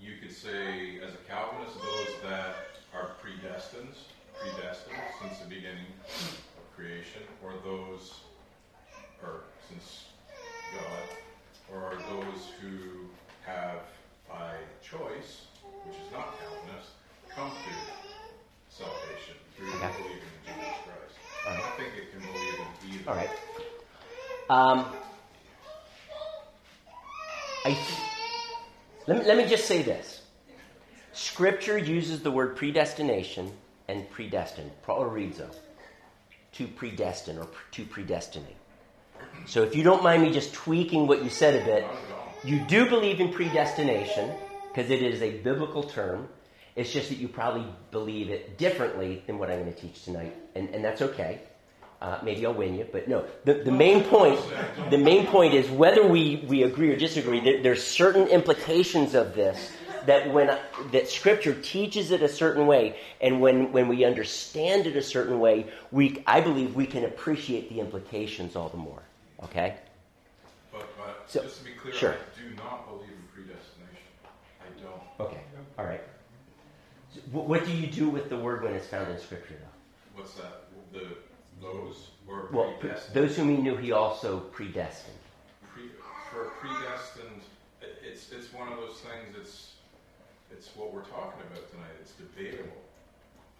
[0.00, 2.56] you could say, as a Calvinist, those that
[2.94, 3.94] are predestined,
[4.40, 8.20] predestined since the beginning of creation, or those,
[9.22, 10.06] or since
[10.72, 11.08] God,
[11.70, 13.06] or are those who
[13.44, 13.80] have
[14.28, 15.46] by choice,
[15.84, 16.90] which is not Calvinist,
[17.34, 17.70] come to
[18.68, 19.92] salvation through Okay.
[19.98, 21.18] believing in Jesus Christ.
[21.46, 23.10] All I think it can believe in either.
[23.10, 23.30] all right.
[24.50, 24.84] Um,
[27.64, 27.78] I,
[29.06, 30.22] let, me, let me just say this.
[31.12, 33.52] Scripture uses the word predestination
[33.86, 35.54] and predestined, proorizo,
[36.54, 38.56] to predestine or to predestinate.
[39.46, 41.86] So if you don't mind me just tweaking what you said a bit,
[42.42, 44.32] you do believe in predestination
[44.74, 46.28] because it is a biblical term.
[46.74, 50.34] It's just that you probably believe it differently than what I'm going to teach tonight,
[50.56, 51.42] and, and that's okay.
[52.00, 53.26] Uh, maybe I'll win you, but no.
[53.44, 54.40] The, the main point,
[54.88, 57.40] the main point is whether we, we agree or disagree.
[57.40, 59.70] There, there's certain implications of this
[60.06, 60.58] that when
[60.92, 65.38] that Scripture teaches it a certain way, and when, when we understand it a certain
[65.40, 69.02] way, we I believe we can appreciate the implications all the more.
[69.44, 69.76] Okay.
[70.72, 72.12] But, but So- just to be clear, sure.
[72.12, 74.08] I do not believe in predestination.
[74.62, 75.28] I don't.
[75.28, 75.40] Okay.
[75.78, 76.00] All right.
[77.14, 80.20] So What do you do with the word when it's found in Scripture, though?
[80.20, 80.62] What's that?
[80.94, 81.08] The
[81.60, 83.14] those were Well, pre- predestined.
[83.14, 85.18] those whom he knew, he also predestined.
[85.72, 85.88] Pre,
[86.30, 87.42] for predestined,
[87.80, 89.36] it- it's it's one of those things.
[89.36, 89.74] It's
[90.50, 91.94] it's what we're talking about tonight.
[92.00, 92.82] It's debatable.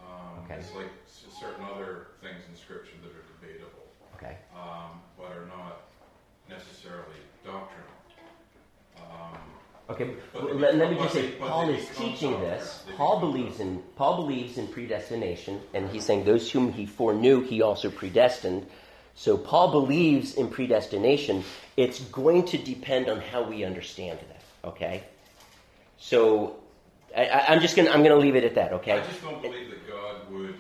[0.00, 0.54] Um, Okay.
[0.60, 3.86] It's like s- certain other things in Scripture that are debatable,
[4.16, 4.38] Okay.
[4.56, 5.82] um, but are not
[6.48, 7.86] necessarily doctrinal.
[8.98, 9.38] Um,
[9.90, 10.11] Okay.
[10.33, 12.85] But let, let me just say, but they- but Paul is teaching this.
[12.96, 17.61] Paul believes in Paul believes in predestination, and he's saying those whom he foreknew, he
[17.62, 18.66] also predestined.
[19.14, 21.44] So Paul believes in predestination.
[21.76, 24.42] It's going to depend on how we understand that.
[24.68, 25.03] Okay.
[25.98, 26.57] So
[27.16, 28.72] I, I'm just gonna I'm gonna leave it at that.
[28.74, 28.92] Okay.
[28.92, 30.55] I just don't believe that God would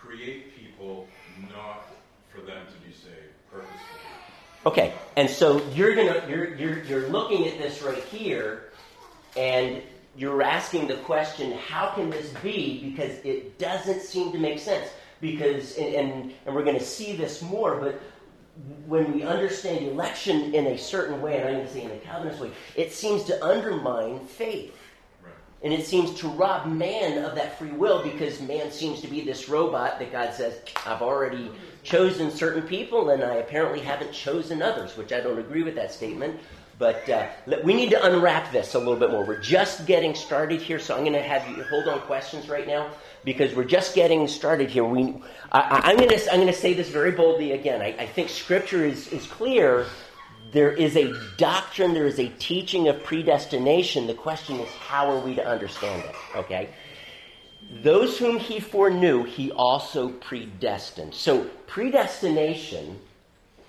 [0.00, 1.06] create people
[1.52, 1.86] not
[2.34, 4.00] for them to be saved purposefully.
[4.66, 8.64] Okay, and so you're gonna you're you're you're looking at this right here,
[9.36, 9.82] and
[10.16, 12.90] you're asking the question, how can this be?
[12.90, 14.88] Because it doesn't seem to make sense.
[15.22, 18.00] Because and and, and we're gonna see this more, but
[18.86, 21.98] when we understand election in a certain way, and I'm going to say in a
[21.98, 24.76] Calvinist way, it seems to undermine faith.
[25.62, 29.20] And it seems to rob man of that free will because man seems to be
[29.20, 31.50] this robot that God says, I've already
[31.82, 35.92] chosen certain people and I apparently haven't chosen others, which I don't agree with that
[35.92, 36.40] statement.
[36.78, 37.26] But uh,
[37.62, 39.22] we need to unwrap this a little bit more.
[39.22, 42.66] We're just getting started here, so I'm going to have you hold on questions right
[42.66, 42.90] now
[43.22, 44.82] because we're just getting started here.
[44.82, 45.14] We,
[45.52, 47.82] I, I'm going to I'm going to say this very boldly again.
[47.82, 49.84] I, I think Scripture is, is clear
[50.52, 54.06] there is a doctrine, there is a teaching of predestination.
[54.06, 56.14] The question is, how are we to understand it?
[56.36, 56.70] Okay?
[57.82, 61.14] Those whom he foreknew, he also predestined.
[61.14, 62.98] So, predestination,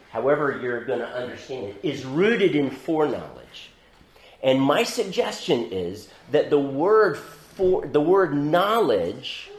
[0.10, 3.70] however you're going to understand it, is rooted in foreknowledge.
[4.42, 9.52] And my suggestion is that the word for the word knowledge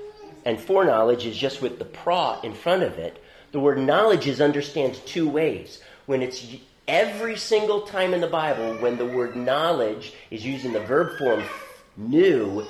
[0.44, 3.22] and foreknowledge is just with the pro in front of it.
[3.52, 5.80] The word knowledge is understood two ways.
[6.06, 6.44] When it's
[6.92, 11.18] every single time in the Bible when the word knowledge is used in the verb
[11.18, 11.42] form
[11.96, 12.66] knew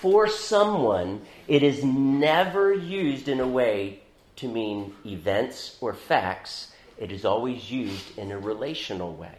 [0.00, 4.00] for someone, it is never used in a way
[4.36, 6.72] to mean events or facts.
[6.96, 9.36] It is always used in a relational way.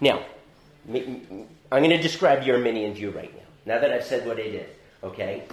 [0.00, 0.24] Now,
[0.88, 4.52] I'm going to describe the Arminian view right now, now that I've said what it
[4.52, 4.70] is,
[5.04, 5.44] okay?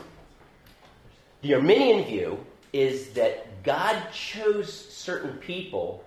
[1.43, 2.43] The Arminian view
[2.73, 6.03] is that God chose certain people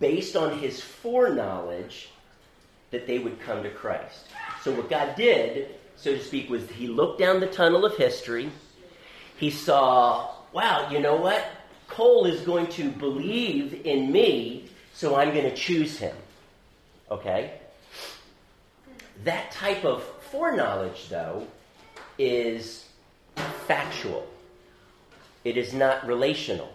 [0.00, 2.10] based on his foreknowledge
[2.90, 4.26] that they would come to Christ.
[4.62, 8.50] So, what God did, so to speak, was he looked down the tunnel of history.
[9.36, 11.44] He saw, wow, you know what?
[11.88, 16.16] Cole is going to believe in me, so I'm going to choose him.
[17.10, 17.60] Okay?
[19.24, 21.46] That type of foreknowledge, though,
[22.18, 22.88] is
[23.66, 24.26] factual,
[25.44, 26.73] it is not relational.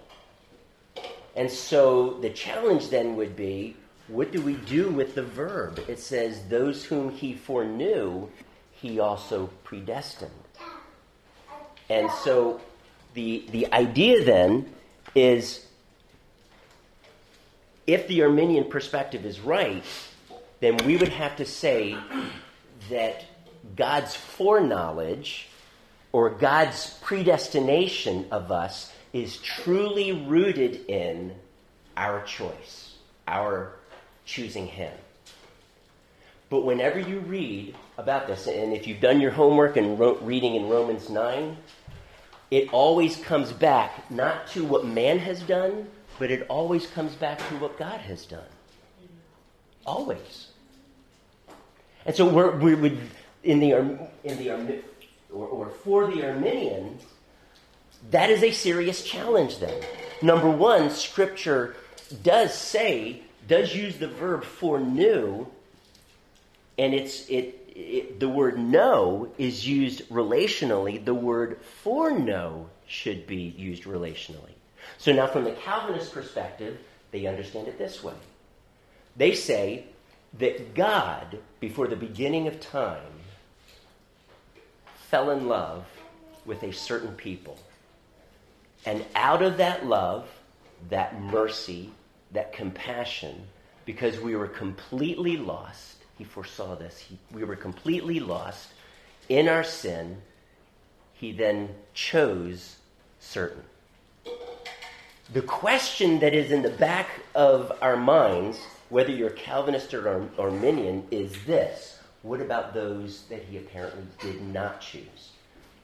[1.39, 3.77] And so the challenge then would be
[4.09, 5.79] what do we do with the verb?
[5.87, 8.27] It says, Those whom he foreknew,
[8.73, 10.31] he also predestined.
[11.89, 12.59] And so
[13.13, 14.69] the, the idea then
[15.15, 15.65] is
[17.87, 19.85] if the Arminian perspective is right,
[20.59, 21.95] then we would have to say
[22.89, 23.23] that
[23.77, 25.47] God's foreknowledge
[26.11, 31.35] or God's predestination of us is truly rooted in
[31.97, 32.95] our choice,
[33.27, 33.73] our
[34.25, 34.93] choosing Him.
[36.49, 40.67] But whenever you read about this, and if you've done your homework and reading in
[40.67, 41.57] Romans 9,
[42.49, 45.87] it always comes back not to what man has done,
[46.17, 48.49] but it always comes back to what God has done.
[49.85, 50.47] Always.
[52.05, 52.99] And so we're, we would,
[53.43, 53.73] in the,
[54.23, 54.81] in the
[55.31, 57.03] or, or for the Arminians,
[58.11, 59.81] that is a serious challenge then.
[60.21, 61.75] Number one, Scripture
[62.23, 65.45] does say, does use the verb foreknew,
[66.77, 71.03] and it's, it, it, the word know is used relationally.
[71.03, 74.53] The word for foreknow should be used relationally.
[74.97, 76.79] So now, from the Calvinist perspective,
[77.11, 78.15] they understand it this way.
[79.15, 79.85] They say
[80.39, 83.01] that God, before the beginning of time,
[85.09, 85.85] fell in love
[86.45, 87.57] with a certain people.
[88.85, 90.27] And out of that love,
[90.89, 91.91] that mercy,
[92.31, 93.47] that compassion,
[93.85, 98.69] because we were completely lost, he foresaw this, he, we were completely lost
[99.27, 100.21] in our sin,
[101.13, 102.77] he then chose
[103.19, 103.63] certain.
[105.31, 108.59] The question that is in the back of our minds,
[108.89, 114.81] whether you're Calvinist or Arminian, is this What about those that he apparently did not
[114.81, 115.31] choose?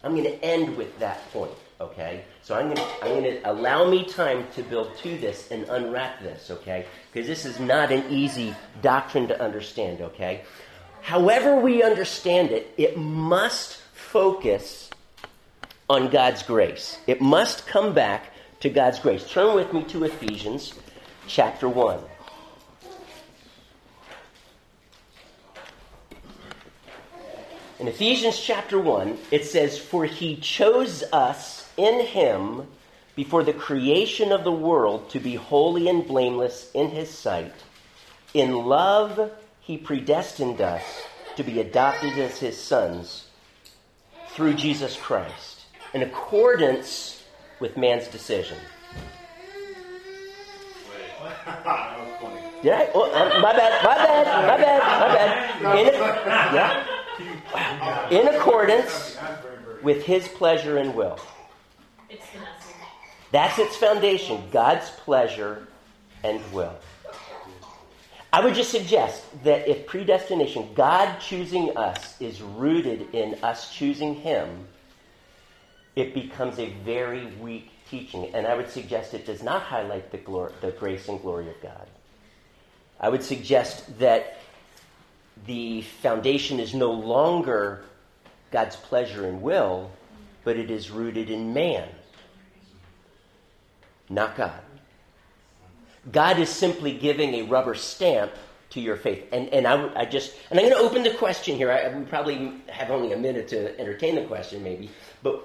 [0.04, 2.24] I'm going to end with that point, okay?
[2.42, 6.22] So I'm going to, I'm to allow me time to build to this and unwrap
[6.22, 6.86] this, okay?
[7.12, 10.44] Because this is not an easy doctrine to understand, okay?
[11.02, 14.90] However, we understand it, it must focus
[15.90, 16.98] on God's grace.
[17.06, 19.30] It must come back to God's grace.
[19.30, 20.74] Turn with me to Ephesians
[21.28, 22.00] chapter 1.
[27.78, 32.68] In Ephesians chapter 1, it says, For he chose us in him
[33.16, 37.54] before the creation of the world to be holy and blameless in his sight.
[38.34, 40.84] In love, he predestined us
[41.38, 43.28] to be adopted as his sons
[44.30, 45.62] through Jesus Christ,
[45.94, 47.24] in accordance
[47.60, 48.58] with man's decision.
[52.62, 52.90] Did I?
[52.94, 55.78] Oh, uh, my bad, my bad, my bad, my bad.
[55.78, 55.94] In,
[56.56, 56.96] yeah
[58.12, 59.18] in accordance
[59.82, 61.20] with his pleasure and will.
[63.32, 65.68] That's its foundation God's pleasure
[66.24, 66.76] and will.
[68.32, 74.16] I would just suggest that if predestination, God choosing us, is rooted in us choosing
[74.16, 74.68] Him,
[75.96, 78.36] it becomes a very weak teaching.
[78.36, 81.62] And I would suggest it does not highlight the, glory, the grace and glory of
[81.62, 81.88] God.
[83.00, 84.38] I would suggest that
[85.48, 87.86] the foundation is no longer
[88.52, 89.92] God's pleasure and will,
[90.44, 91.88] but it is rooted in man,
[94.10, 94.60] not God.
[96.12, 98.32] God is simply giving a rubber stamp
[98.72, 99.24] to your faith.
[99.32, 101.72] And, and I, I just, and I'm going to open the question here.
[101.72, 104.92] I, we probably have only a minute to entertain the question, maybe.
[105.24, 105.44] But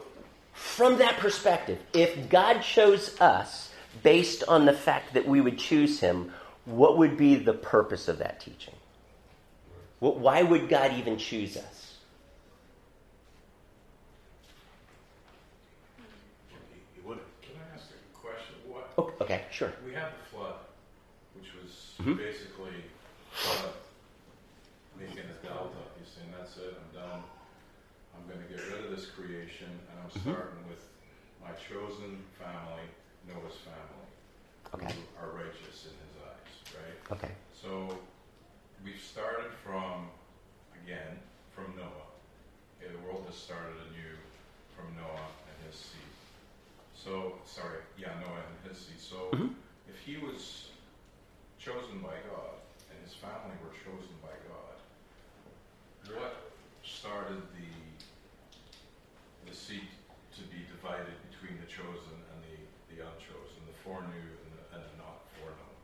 [0.52, 6.00] from that perspective, if God chose us based on the fact that we would choose
[6.00, 6.32] him,
[6.64, 8.74] what would be the purpose of that teaching?
[10.00, 11.94] Why would God even choose us?
[16.94, 18.54] He would Can I ask a question?
[18.66, 18.90] What?
[18.96, 19.72] Oh, okay, sure.
[19.87, 20.57] We had the flood,
[21.35, 22.16] which was Mhm.
[22.16, 22.85] basically
[23.31, 23.74] flood,
[24.97, 25.78] making a delta.
[25.99, 27.22] He's saying, that's it, I'm done.
[28.14, 30.20] I'm going to get rid of this creation, and I'm Mhm.
[30.35, 30.83] starting with
[31.41, 32.89] my chosen family,
[33.26, 34.09] Noah's family,
[34.74, 34.93] Okay.
[34.95, 37.12] who are righteous in his eyes, right?
[37.16, 37.35] Okay.
[37.55, 38.01] So
[38.85, 40.11] we've started from,
[40.83, 41.20] again,
[41.55, 42.09] from Noah.
[42.83, 44.16] Okay, the world has started anew
[44.74, 46.01] from Noah and his seed.
[47.03, 49.01] So, sorry, yeah, Noah and his seed.
[49.01, 49.55] So, Mhm.
[49.88, 50.68] if he was
[51.59, 52.55] chosen by God
[52.90, 54.76] and his family were chosen by God,
[56.16, 56.34] what
[56.84, 57.70] started the
[59.48, 59.88] the seed
[60.36, 64.84] to be divided between the chosen and the, the unchosen, the foreknew and the, and
[64.84, 65.76] the not foreknown?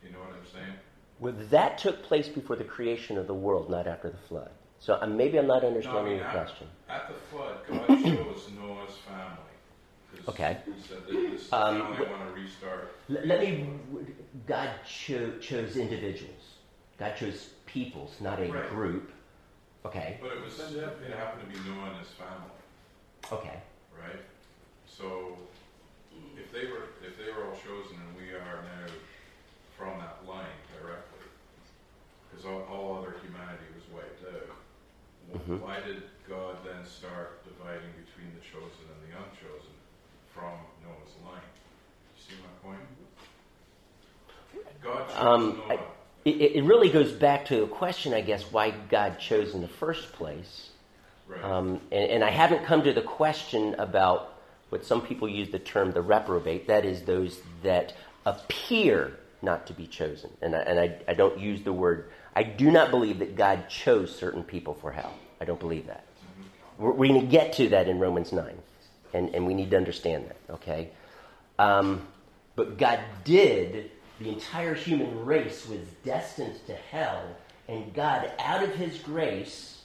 [0.00, 0.78] Do you know what I'm saying?
[1.18, 4.50] Well, that took place before the creation of the world, not after the flood.
[4.78, 6.68] So uh, maybe I'm not understanding your at, question.
[6.88, 9.51] at the flood, God chose Noah's family.
[10.28, 10.58] Okay.
[10.66, 12.92] He said that this is Um, family I but- want to restart.
[13.08, 13.68] Let, let me.
[14.46, 16.54] God cho- chose individuals.
[16.98, 18.68] God chose peoples, not a Right.
[18.70, 19.12] group.
[19.84, 20.18] Okay.
[20.22, 22.54] But it was, it happened to be Noah and his family,
[23.32, 23.58] Okay.
[23.98, 24.20] right?
[24.86, 25.36] So
[26.36, 28.86] if they were, if they were all chosen and we are now
[29.76, 31.26] from that line directly,
[32.30, 34.54] because all, all other humanity was wiped out,
[35.32, 35.60] wh- Mhm.
[35.60, 39.74] why did God then start dividing between the chosen and the unchosen
[40.34, 40.52] from
[40.82, 41.40] Noah's line?
[42.16, 42.80] You see my point?
[44.82, 45.80] God chose Um, Noah.
[46.24, 49.60] It, it it really goes back to a question, I guess, why God chose in
[49.60, 50.70] the first place.
[51.28, 51.42] right.
[51.42, 54.32] Um, and, and I haven't come to the question about
[54.70, 59.72] what some people use the term the reprobate, that is, those that appear not to
[59.74, 60.30] be chosen.
[60.40, 63.68] And I, and I, I don't use the word, I do not believe that God
[63.68, 65.12] chose certain people for hell.
[65.40, 66.04] I don't believe that.
[66.78, 68.56] We're, we're going to get to that in Romans 9,
[69.12, 70.90] and, and we need to understand that, okay?
[71.58, 72.06] Um,
[72.56, 77.24] but God did, the entire human race was destined to hell,
[77.68, 79.82] and God, out of his grace,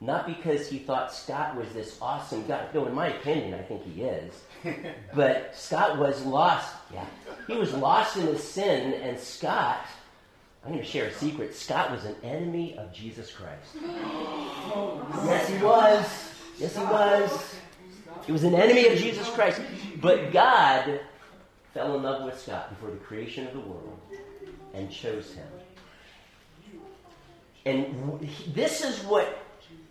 [0.00, 2.66] not because he thought Scott was this awesome guy.
[2.74, 4.34] No, in my opinion, I think he is.
[5.14, 6.74] But Scott was lost.
[6.92, 7.04] Yeah.
[7.46, 9.86] He was lost in his sin, and Scott,
[10.64, 11.54] I'm going to share a secret.
[11.54, 13.76] Scott was an enemy of Jesus Christ.
[15.24, 16.06] Yes, he was.
[16.58, 17.54] Yes, he was.
[18.26, 19.60] He was an enemy of Jesus Christ.
[20.00, 21.00] But God
[21.72, 23.98] fell in love with Scott before the creation of the world
[24.72, 25.46] and chose him.
[27.66, 29.38] And this is what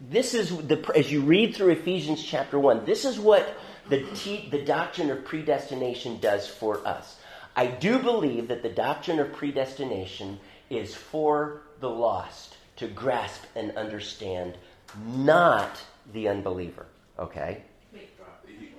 [0.09, 3.57] this is the as you read through Ephesians chapter 1, this is what
[3.89, 7.19] the te- the doctrine of predestination does for us.
[7.55, 13.75] I do believe that the doctrine of predestination is for the lost to grasp and
[13.77, 14.57] understand,
[15.05, 15.79] not
[16.13, 16.85] the unbeliever.
[17.19, 17.63] Okay?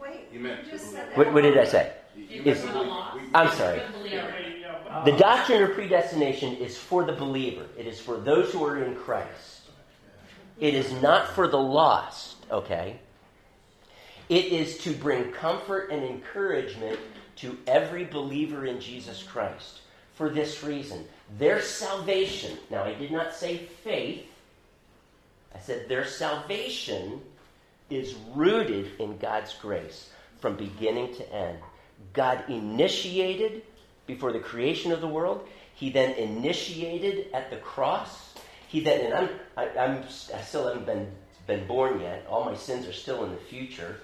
[0.05, 1.17] Wait, Wait, meant just said that.
[1.17, 1.93] What, what did I say?
[2.17, 3.21] it Is- was for the lost.
[3.35, 3.81] I'm sorry.
[3.81, 4.35] For the believer.
[5.05, 7.67] The doctrine of predestination is for the believer.
[7.77, 9.63] It is for those who are in Christ.
[10.61, 13.01] It is not for the lost, okay?
[14.29, 16.99] It is to bring comfort and encouragement
[17.37, 19.81] to every believer in Jesus Christ.
[20.15, 21.05] For this reason,
[21.39, 24.27] their salvation, now I did not say faith,
[25.55, 27.21] I said their salvation
[27.95, 31.59] is rooted in God's grace from beginning to end.
[32.13, 33.63] God initiated
[34.07, 35.47] before the creation of the world.
[35.75, 38.35] He then initiated at the cross.
[38.69, 40.03] He then, and I'm, I, I'm,
[40.35, 41.11] I still haven't been
[41.47, 42.27] been born yet.
[42.29, 43.97] All my sins are still in the future,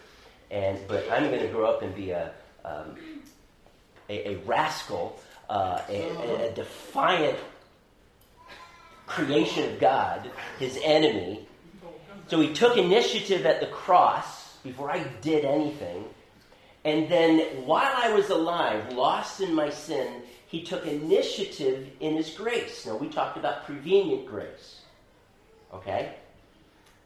[0.50, 2.32] and but I'm going to grow up and be a
[2.64, 2.96] um,
[4.08, 5.18] a, a rascal,
[5.48, 7.38] uh, a, a defiant
[9.06, 11.46] creation of God, His enemy.
[12.30, 16.04] So He took initiative at the cross before I did anything.
[16.84, 22.30] And then while I was alive, lost in my sin, he took initiative in his
[22.30, 22.86] grace.
[22.86, 24.80] Now, we talked about prevenient grace.
[25.74, 26.14] Okay?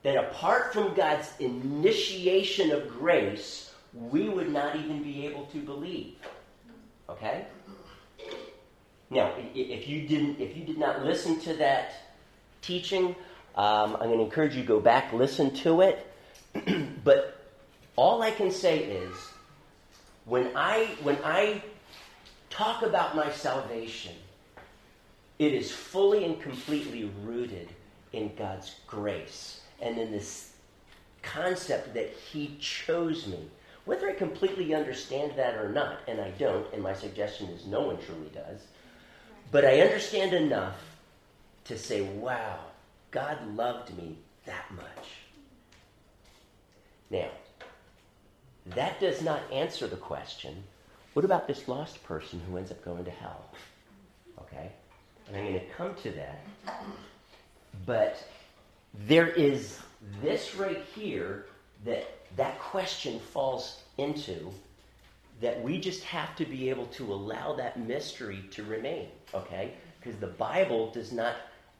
[0.02, 6.16] That apart from God's initiation of grace, we would not even be able to believe.
[7.08, 7.46] Okay?
[9.10, 11.94] Now, if you didn't, if you did not listen to that
[12.62, 13.14] teaching,
[13.56, 16.06] um, I'm going to encourage you to go back, listen to it.
[17.04, 17.46] but
[17.96, 19.14] all I can say is,
[20.24, 21.62] when I when I
[22.50, 24.14] talk about my salvation,
[25.38, 27.68] it is fully and completely rooted
[28.12, 30.52] in God's grace and in this
[31.22, 33.48] concept that He chose me.
[33.84, 37.82] Whether I completely understand that or not, and I don't, and my suggestion is no
[37.82, 38.60] one truly does,
[39.50, 40.76] but I understand enough
[41.64, 42.58] to say, wow,
[43.14, 45.08] God loved me that much.
[47.10, 47.28] Now,
[48.66, 50.64] that does not answer the question
[51.12, 53.44] what about this lost person who ends up going to hell?
[54.40, 54.72] Okay?
[55.28, 56.44] And I'm going to come to that.
[57.86, 58.28] But
[59.06, 59.78] there is
[60.20, 61.46] this right here
[61.84, 64.50] that that question falls into
[65.40, 69.74] that we just have to be able to allow that mystery to remain, okay?
[70.00, 71.36] Because the Bible does not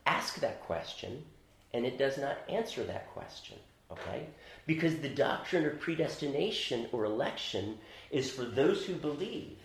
[0.07, 1.25] ask that question
[1.73, 3.59] and it does not answer that question,
[3.91, 4.27] okay?
[4.67, 7.79] Because the doctrine of predestination or election
[8.11, 9.57] is for those who believe.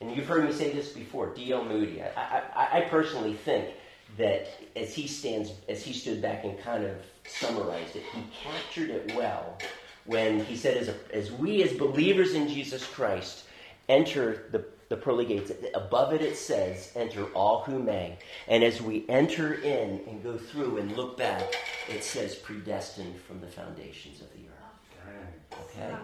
[0.00, 1.64] And you've heard me say this before, D.L.
[1.64, 2.02] Moody.
[2.02, 3.68] I, I, I personally think
[4.16, 6.96] that as he stands, as he stood back and kind of
[7.26, 9.58] summarized it, he captured it well
[10.06, 13.44] when he said, as, a, as we as believers in Jesus Christ
[13.88, 15.52] enter the the pearly gates.
[15.74, 18.18] Above it, it says, Enter all who may.
[18.48, 21.54] And as we enter in and go through and look back,
[21.88, 25.70] it says, Predestined from the foundations of the earth.
[25.70, 25.94] Okay?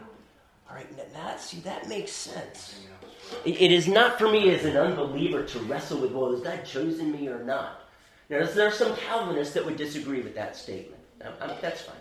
[0.68, 2.80] All right, now, see, that makes sense.
[3.44, 7.10] It is not for me as an unbeliever to wrestle with, well, has God chosen
[7.10, 7.88] me or not?
[8.28, 11.02] Now, there are some Calvinists that would disagree with that statement.
[11.18, 11.96] Now, that's fine.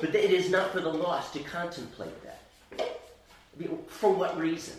[0.00, 2.42] But it is not for the lost to contemplate that.
[3.88, 4.76] For what reason?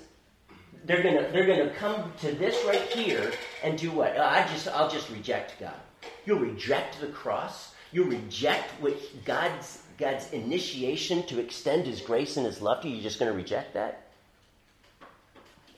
[0.85, 3.31] They're gonna they're gonna come to this right here
[3.63, 4.15] and do what?
[4.17, 5.79] Oh, I just I'll just reject God.
[6.25, 7.73] You'll reject the cross.
[7.91, 12.95] You'll reject what God's God's initiation to extend His grace and His love to you.
[12.95, 14.03] You're just to reject that.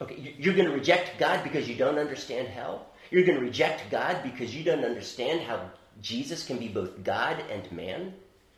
[0.01, 2.87] Okay, you're to reject God because you don't understand hell.
[3.11, 5.69] You're to reject God because you don't understand how
[6.01, 8.13] Jesus can be both God and man.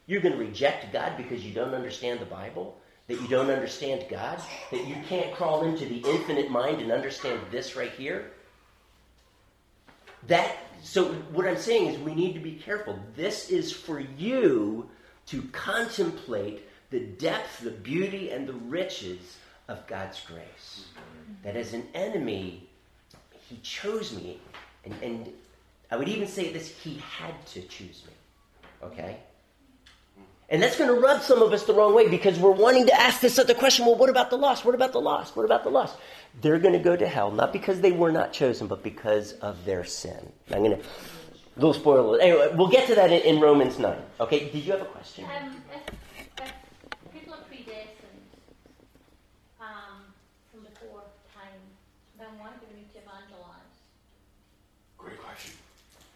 [0.06, 2.78] You're going to reject God because you don't understand the Bible,
[3.14, 4.40] that you don't understand God,
[4.72, 8.32] that you can't crawl into the infinite mind and understand this right here.
[10.28, 13.00] That so what I'm saying is we need to be careful.
[13.16, 14.90] This is for you
[15.28, 19.38] to contemplate the depth, the beauty, and the riches
[19.68, 20.88] of God's grace.
[21.44, 22.68] That as an enemy,
[23.50, 24.40] he chose me.
[24.86, 25.34] And, and
[25.90, 28.14] I would even say this, he had to choose me.
[28.84, 29.18] Okay?
[30.50, 32.94] And that's going to rub some of us the wrong way because we're wanting to
[32.94, 34.66] ask this other question well, what about the lost?
[34.66, 35.36] What about the lost?
[35.36, 35.98] What about the lost?
[36.42, 39.66] They're going to go to hell, not because they were not chosen, but because of
[39.66, 40.32] their sin.
[40.52, 40.84] I'm going to.
[41.56, 42.20] A little spoiler.
[42.20, 43.96] Anyway, we'll get to that in, in Romans 9.
[44.22, 45.26] Okay, did you have a question?
[45.26, 47.94] Um, if, if people are predestined
[49.62, 50.02] um,
[50.52, 51.62] from before time,
[52.18, 53.74] then why do we need to evangelize?
[54.98, 55.54] Great question.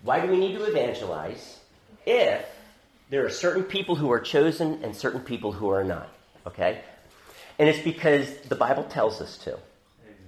[0.02, 1.60] Why do we need to evangelize
[2.08, 2.44] if
[3.10, 6.10] there are certain people who are chosen and certain people who are not.
[6.46, 6.82] Okay?
[7.60, 9.58] And it's because the Bible tells us to.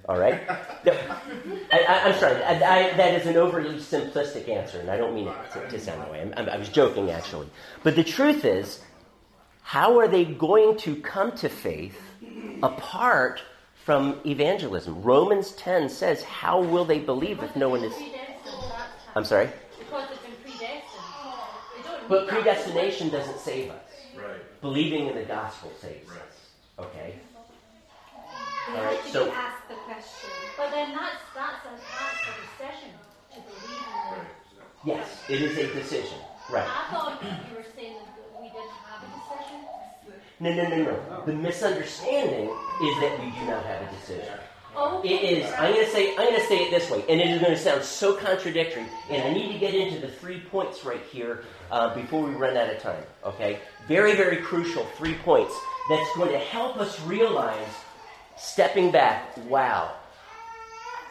[0.07, 0.41] All right?
[0.49, 2.41] I, am sorry.
[2.43, 5.79] I, I, that is an overly simplistic answer, and I don't mean it to, to
[5.79, 6.31] sound that way.
[6.35, 7.47] I, I was joking, actually.
[7.83, 8.81] But the truth is,
[9.61, 12.01] how are they going to come to faith
[12.63, 13.41] apart
[13.85, 15.03] from evangelism?
[15.03, 17.93] Romans 10 says, How will they believe if no one is.
[19.15, 19.49] I'm sorry?
[22.09, 23.83] But predestination doesn't save us.
[24.17, 24.61] Right.
[24.61, 26.17] Believing in the gospel saves right.
[26.17, 26.85] us.
[26.87, 27.15] Okay?
[28.67, 30.29] We All right, so ask the question.
[30.57, 32.91] But then that's that's a that's a decision
[33.33, 34.27] to believe in right.
[34.83, 36.17] Yes, it is a decision.
[36.49, 36.67] Right.
[36.67, 39.65] I thought you were saying that we didn't have a decision.
[40.39, 41.25] No, no, no, no.
[41.25, 44.39] The misunderstanding is that we do not have a decision.
[44.75, 45.51] Oh, it is.
[45.53, 46.11] I'm going to say.
[46.11, 48.85] I'm going to say it this way, and it is going to sound so contradictory.
[49.09, 52.55] And I need to get into the three points right here uh, before we run
[52.55, 53.03] out of time.
[53.25, 55.53] Okay, very, very crucial three points
[55.89, 57.67] that's going to help us realize,
[58.37, 59.35] stepping back.
[59.47, 59.95] Wow,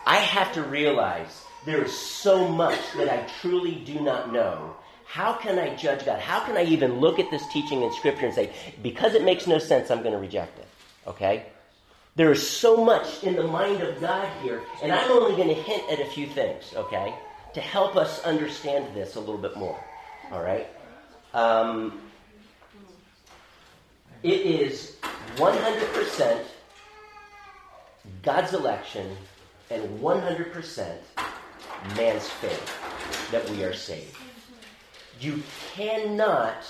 [0.06, 4.76] I have to realize there is so much that I truly do not know.
[5.04, 6.20] How can I judge God?
[6.20, 8.52] How can I even look at this teaching in Scripture and say,
[8.82, 10.66] because it makes no sense, I'm going to reject it?
[11.06, 11.46] Okay?
[12.18, 15.54] There is so much in the mind of God here, and I'm only going to
[15.54, 17.14] hint at a few things, okay,
[17.54, 19.78] to help us understand this a little bit more.
[20.32, 20.66] All right?
[21.32, 22.00] Um,
[24.24, 24.96] it is
[25.36, 26.40] 100%
[28.24, 29.16] God's election
[29.70, 30.96] and 100%
[31.96, 34.16] man's faith that we are saved.
[35.20, 35.40] You
[35.72, 36.64] cannot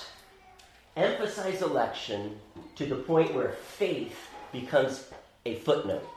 [0.95, 2.39] emphasize election
[2.75, 4.15] to the point where faith
[4.51, 5.09] becomes
[5.45, 6.07] a footnote.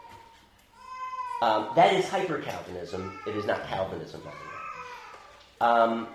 [1.42, 3.18] Um, that is hyper Calvinism.
[3.26, 5.72] It is not Calvinism, by the way.
[5.72, 6.08] Um,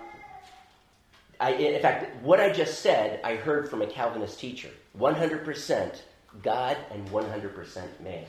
[1.40, 6.00] I, in fact, what I just said, I heard from a Calvinist teacher 100%
[6.42, 8.24] God and 100% man.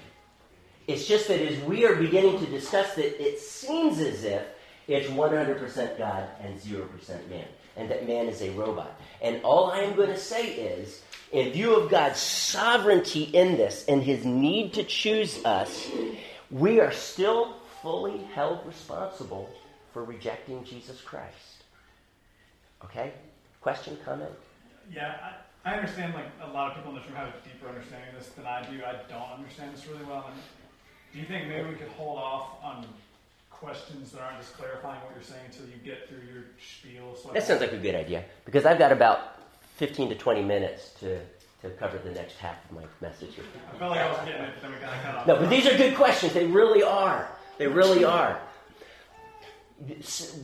[0.87, 4.43] It's just that as we are beginning to discuss it, it seems as if
[4.87, 7.45] it's 100% God and 0% man,
[7.77, 8.99] and that man is a robot.
[9.21, 13.85] And all I am going to say is in view of God's sovereignty in this
[13.87, 15.87] and his need to choose us,
[16.49, 19.49] we are still fully held responsible
[19.93, 21.63] for rejecting Jesus Christ.
[22.83, 23.13] Okay?
[23.61, 24.31] Question, comment?
[24.91, 25.15] Yeah,
[25.65, 28.09] I, I understand like a lot of people in this room have a deeper understanding
[28.15, 28.83] of this than I do.
[28.83, 30.25] I don't understand this really well.
[30.31, 30.41] And
[31.13, 32.85] do you think maybe we could hold off on
[33.51, 37.15] questions that aren't just clarifying what you're saying until you get through your spiel?
[37.15, 39.38] So that sounds like a good idea because I've got about
[39.79, 41.19] 15 to 20 minutes to,
[41.61, 43.45] to cover the next half of my message here.
[43.73, 45.27] I felt like I was getting it, but then we kind of cut off.
[45.27, 46.33] No, but these are good questions.
[46.33, 47.29] They really are.
[47.57, 48.41] They really are.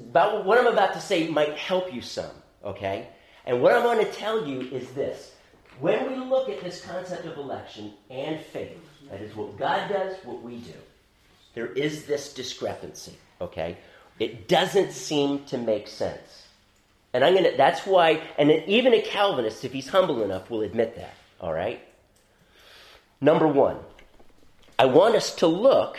[0.10, 2.32] About what I'm about to say might help you some,
[2.64, 3.10] okay?
[3.46, 5.34] And what I'm going to tell you is this.
[5.82, 8.80] When we look at this concept of election and faith,
[9.12, 10.74] that is what God does, what we do,
[11.56, 13.76] There is this discrepancy, okay?
[14.18, 16.45] It doesn't seem to make sense.
[17.16, 20.64] And I'm going to, that's why, and even a Calvinist, if he's humble enough, will
[20.64, 21.80] admit that, all right?
[23.22, 23.78] Number one,
[24.78, 25.98] I want us to look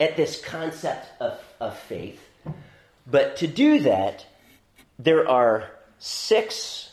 [0.00, 2.18] at this concept of, of faith,
[3.06, 4.24] but to do that,
[4.98, 6.92] there are six,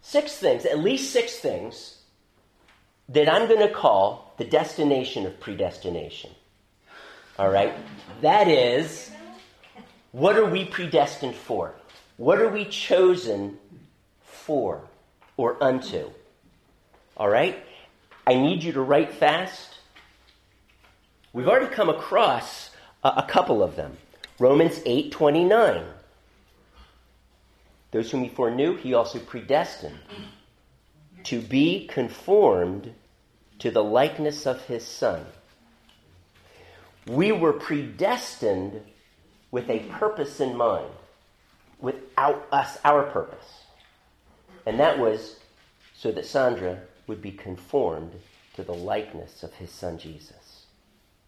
[0.00, 1.96] six things, at least six things,
[3.08, 6.30] that I'm going to call the destination of predestination.
[7.36, 7.74] All right?
[8.20, 9.10] That is,
[10.12, 11.74] what are we predestined for?
[12.18, 13.58] What are we chosen
[14.20, 14.82] for
[15.36, 16.10] or unto?
[17.16, 17.58] All right?
[18.26, 19.78] I need you to write fast.
[21.32, 22.70] We've already come across
[23.02, 23.96] a, a couple of them.
[24.38, 25.84] Romans 8:29.
[27.90, 29.98] Those whom he foreknew, he also predestined
[31.24, 32.94] to be conformed
[33.58, 35.24] to the likeness of his son.
[37.06, 38.80] We were predestined
[39.52, 40.90] with a purpose in mind,
[41.78, 43.62] without us, our purpose.
[44.66, 45.36] And that was
[45.94, 48.12] so that Sandra would be conformed
[48.54, 50.66] to the likeness of his son Jesus.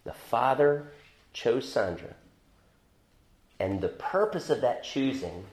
[0.05, 0.89] The Father
[1.33, 2.15] chose Sandra,
[3.61, 5.45] and the purpose of that choosing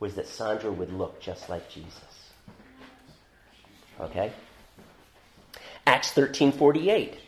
[0.00, 2.30] was that Sandra would look just like Jesus.
[4.00, 4.32] Okay?
[5.86, 7.18] Acts 13:48.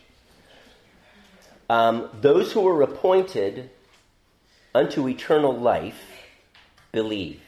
[1.68, 3.70] Um, those who were appointed
[4.74, 6.00] unto eternal life
[6.92, 7.40] believed.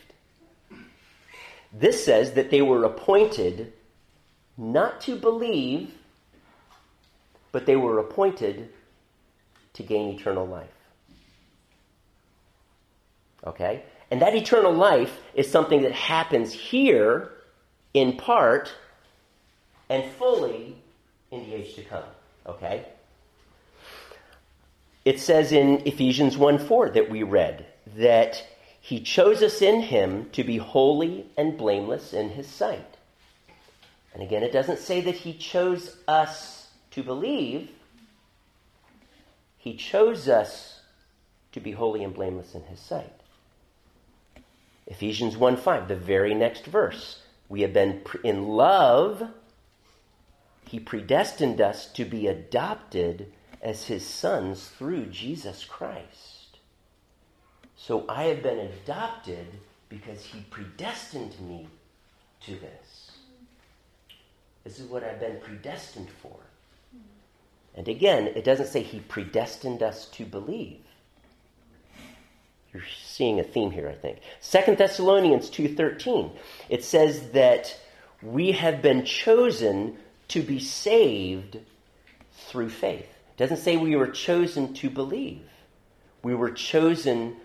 [1.72, 3.72] This says that they were appointed
[4.56, 5.92] not to believe,
[7.52, 8.70] but they were appointed
[9.74, 10.68] to gain eternal life.
[13.46, 13.82] Okay?
[14.10, 17.32] And that eternal life is something that happens here
[17.92, 18.72] in part
[19.88, 20.76] and fully
[21.30, 22.04] in the age to come.
[22.46, 22.86] Okay?
[25.06, 28.44] It says in Ephesians 1 4 that we read that
[28.80, 32.96] he chose us in him to be holy and blameless in his sight.
[34.12, 37.70] And again, it doesn't say that he chose us to believe,
[39.56, 40.80] he chose us
[41.52, 43.12] to be holy and blameless in his sight.
[44.88, 47.20] Ephesians 1 5, the very next verse.
[47.48, 49.22] We have been in love.
[50.64, 53.32] He predestined us to be adopted
[53.66, 56.58] as his sons through Jesus Christ.
[57.76, 59.48] So I have been adopted
[59.88, 61.66] because he predestined me
[62.42, 63.10] to this.
[64.62, 66.36] This is what I've been predestined for.
[67.74, 70.78] And again, it doesn't say he predestined us to believe.
[72.72, 74.20] You're seeing a theme here, I think.
[74.38, 76.30] Second Thessalonians 2:13.
[76.68, 77.76] It says that
[78.22, 79.98] we have been chosen
[80.28, 81.58] to be saved
[82.32, 83.15] through faith.
[83.36, 85.42] It doesn't say we were chosen to believe.
[86.22, 87.36] We were chosen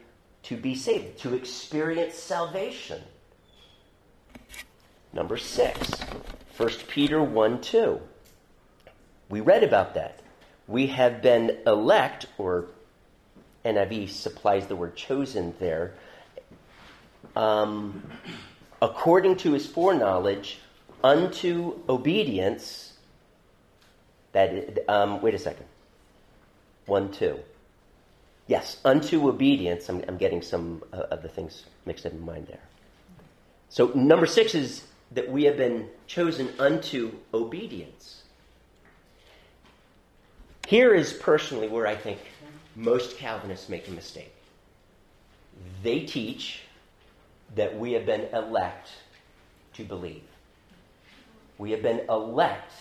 [0.43, 3.01] to be saved, to experience salvation.
[5.11, 5.99] Number six,
[6.55, 7.99] 1 Peter 1 2.
[9.27, 10.21] We read about that.
[10.65, 12.67] We have been elect, or
[13.65, 15.95] NIV supplies the word chosen there,
[17.35, 18.01] um,
[18.81, 20.59] according to his foreknowledge,
[21.03, 22.93] unto obedience.
[24.31, 25.65] That um, wait a second.
[26.91, 27.39] One two.
[28.47, 29.87] Yes, unto obedience.
[29.87, 32.59] I'm, I'm getting some uh, of the things mixed up in mind there.
[33.69, 38.23] So number six is that we have been chosen unto obedience.
[40.67, 42.19] Here is personally where I think
[42.75, 44.33] most Calvinists make a mistake.
[45.83, 46.63] They teach
[47.55, 48.89] that we have been elect
[49.75, 50.23] to believe.
[51.57, 52.73] We have been elect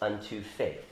[0.00, 0.86] unto faith.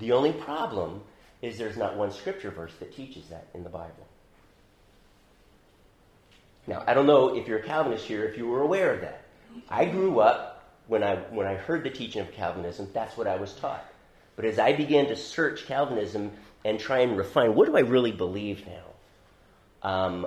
[0.00, 1.02] The only problem
[1.42, 4.06] is there's not one scripture verse that teaches that in the Bible.
[6.66, 9.22] Now, I don't know if you're a Calvinist here, if you were aware of that.
[9.68, 13.36] I grew up when I, when I heard the teaching of Calvinism, that's what I
[13.36, 13.84] was taught.
[14.34, 16.32] But as I began to search Calvinism
[16.64, 20.26] and try and refine what do I really believe now, um,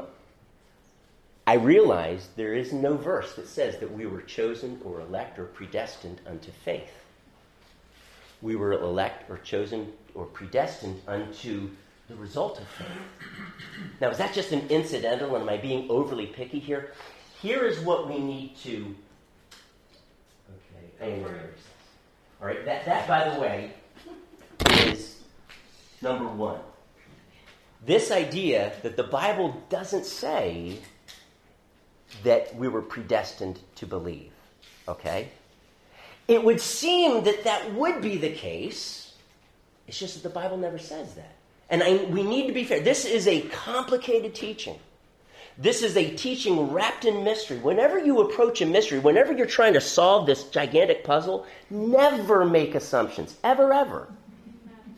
[1.45, 5.45] I realized there is no verse that says that we were chosen or elect or
[5.45, 6.91] predestined unto faith.
[8.41, 11.69] We were elect or chosen or predestined unto
[12.07, 12.87] the result of faith.
[14.01, 15.35] Now, is that just an incidental?
[15.35, 16.93] And am I being overly picky here?
[17.41, 18.95] Here is what we need to.
[21.01, 21.23] Okay,
[22.41, 23.71] All right, that, that, by the way,
[24.87, 25.19] is
[26.01, 26.59] number one.
[27.85, 30.79] This idea that the Bible doesn't say
[32.23, 34.31] that we were predestined to believe.
[34.87, 35.29] Okay?
[36.30, 39.11] It would seem that that would be the case
[39.88, 41.36] It's just that the Bible never says that.
[41.69, 42.80] And I, we need to be fair.
[42.80, 44.77] This is a complicated teaching.
[45.57, 47.57] This is a teaching wrapped in mystery.
[47.57, 52.75] Whenever you approach a mystery, whenever you're trying to solve this gigantic puzzle, never make
[52.75, 53.36] assumptions.
[53.43, 54.07] Ever, ever.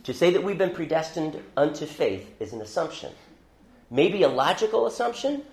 [0.03, 3.13] To say that we've been predestined unto faith is an assumption.
[3.89, 5.43] Maybe a logical assumption,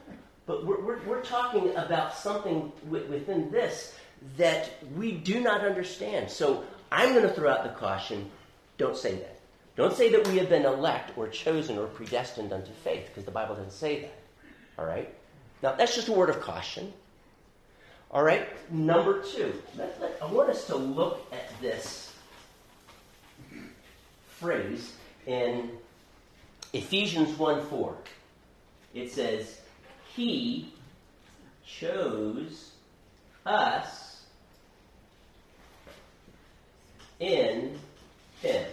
[0.46, 3.94] but we're, we're, we're talking about something within this
[4.36, 6.30] that we do not understand.
[6.30, 8.30] So I'm going to throw out the caution
[8.78, 9.40] don't say that.
[9.76, 13.30] Don't say that we have been elect or chosen or predestined unto faith, because the
[13.30, 14.14] Bible doesn't say that.
[14.78, 15.12] All right?
[15.62, 16.92] Now, that's just a word of caution.
[18.10, 18.48] All right?
[18.72, 22.14] Number two, let, let, I want us to look at this
[24.28, 24.94] phrase
[25.26, 25.70] in
[26.72, 27.96] Ephesians 1 4.
[28.94, 29.60] It says,
[30.14, 30.72] He
[31.66, 32.72] chose
[33.44, 34.07] us
[37.20, 37.78] in
[38.40, 38.64] Him.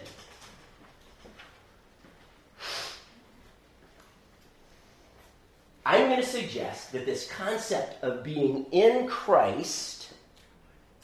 [5.85, 10.11] I'm going to suggest that this concept of being in Christ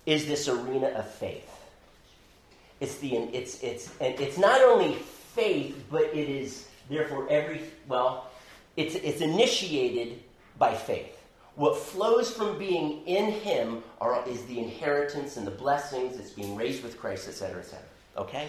[0.07, 1.47] is this arena of faith.
[2.79, 8.31] It's the it's it's and it's not only faith, but it is therefore every well,
[8.75, 10.23] it's it's initiated
[10.57, 11.20] by faith.
[11.61, 16.17] What flows from being in Him are, is the inheritance and the blessings.
[16.17, 17.85] It's being raised with Christ, etc., etc.
[18.17, 18.47] Okay.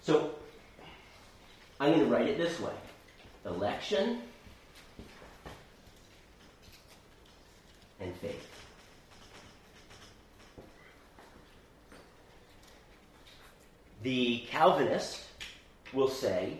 [0.00, 0.30] So
[1.78, 2.72] I'm going to write it this way:
[3.44, 4.22] election
[8.00, 8.48] and faith.
[14.02, 15.20] The Calvinist
[15.92, 16.56] will say,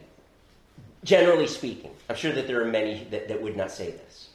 [1.03, 4.29] generally speaking, I'm sure that there are many that, that would not say this.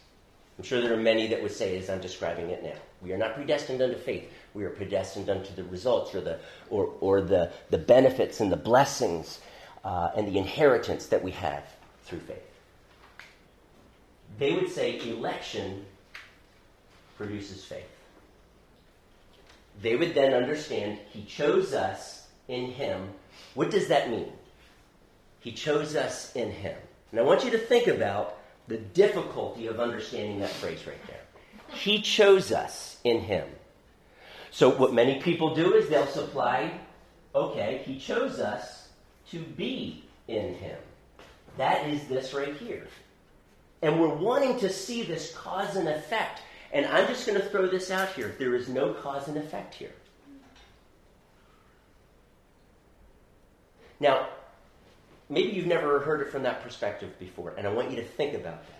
[0.57, 2.73] I'm sure there are many that would say as I'm describing it now.
[3.01, 4.31] We are not predestined unto faith.
[4.55, 6.39] We are predestined unto the results or the,
[6.69, 9.39] or, or the, the benefits and the blessings
[9.85, 11.63] uh, and the inheritance that we have
[12.05, 12.37] through faith.
[14.39, 15.85] They would say election
[17.17, 17.85] produces faith.
[19.81, 23.09] They would then understand He chose us in Him.
[23.53, 24.31] What does that mean?
[25.39, 26.75] He chose us in Him.
[27.11, 28.36] And I want you to think about
[28.67, 31.21] the difficulty of understanding that phrase right there.
[31.69, 33.47] He chose us in Him.
[34.51, 36.79] So, what many people do is they'll supply,
[37.35, 38.89] okay, He chose us
[39.31, 40.77] to be in Him.
[41.57, 42.87] That is this right here.
[43.81, 46.41] And we're wanting to see this cause and effect
[46.71, 48.35] and I'm just going to throw this out here.
[48.37, 49.93] There is no cause and effect here.
[53.99, 54.27] Now,
[55.29, 58.33] maybe you've never heard it from that perspective before, and I want you to think
[58.33, 58.77] about that.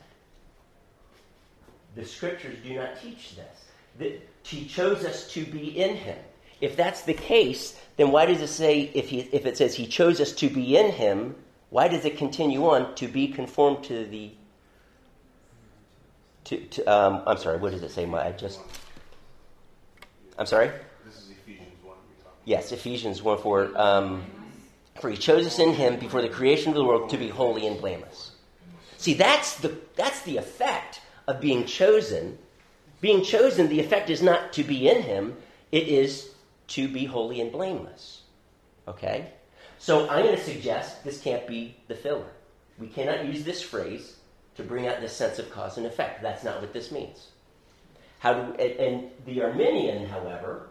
[1.96, 3.66] The scriptures do not teach this.
[4.00, 6.18] That he chose us to be in him.
[6.62, 9.88] If that's the case, then why does it say, if, he, if it says he
[9.88, 11.36] chose us to be in him,
[11.70, 14.32] why does it continue on to be conformed to the
[16.46, 18.06] to, to um, I'm sorry, what does it say?
[18.06, 18.62] My, I just,
[20.40, 20.72] I'm sorry?
[21.04, 21.96] This is Ephesians 1.
[22.46, 23.72] Yes, Ephesians 1 4.
[23.76, 24.26] Um,
[25.00, 27.68] for he chose us in him before the creation of the world to be holy
[27.68, 28.32] and blameless.
[28.98, 32.38] See, that's the, that's the effect of being chosen.
[33.00, 35.38] Being chosen, the effect is not to be in him,
[35.72, 36.32] it is
[36.70, 38.22] to be holy and blameless.
[38.88, 39.32] Okay?
[39.80, 42.32] So I'm going to suggest this can't be the filler.
[42.80, 44.16] We cannot use this phrase
[44.56, 46.22] to bring out this sense of cause and effect.
[46.22, 47.28] That's not what this means.
[48.20, 50.70] How do, and, and the Arminian, however,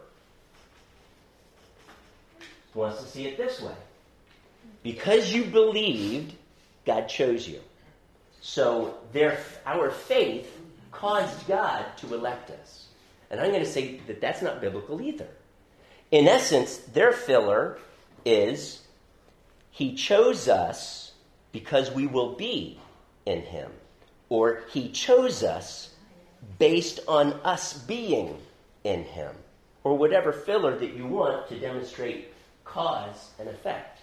[2.75, 3.75] wants to see it this way.
[4.87, 6.33] Because you believed,
[6.85, 7.59] God chose you.
[8.41, 10.49] So their, our faith
[10.93, 12.87] caused God to elect us.
[13.29, 15.27] And I'm going to say that that's not biblical either.
[16.13, 17.81] In essence, their filler
[18.25, 18.83] is
[19.73, 21.11] He chose us
[21.51, 22.79] because we will be
[23.25, 23.73] in him.
[24.29, 25.91] Or he chose us
[26.61, 28.39] based on us being
[28.85, 29.35] in him.
[29.83, 32.33] Or whatever filler that you want to demonstrate
[32.65, 33.96] cause and effect.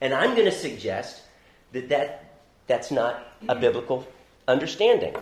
[0.00, 1.22] And I'm going to suggest
[1.72, 2.34] that, that
[2.66, 4.06] that's not a biblical
[4.48, 5.14] understanding.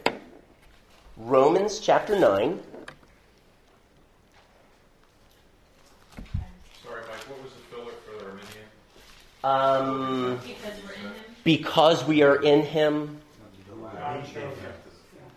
[1.16, 2.60] Romans chapter 9.
[6.82, 8.66] Sorry, Mike, what was the filler for the Arminian?
[9.44, 11.14] Um, Because we're in him.
[11.44, 13.20] because we are in him,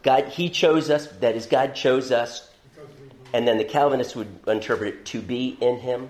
[0.03, 2.49] God, He chose us, that is, God chose us.
[3.33, 6.09] And then the Calvinists would interpret it to be in Him.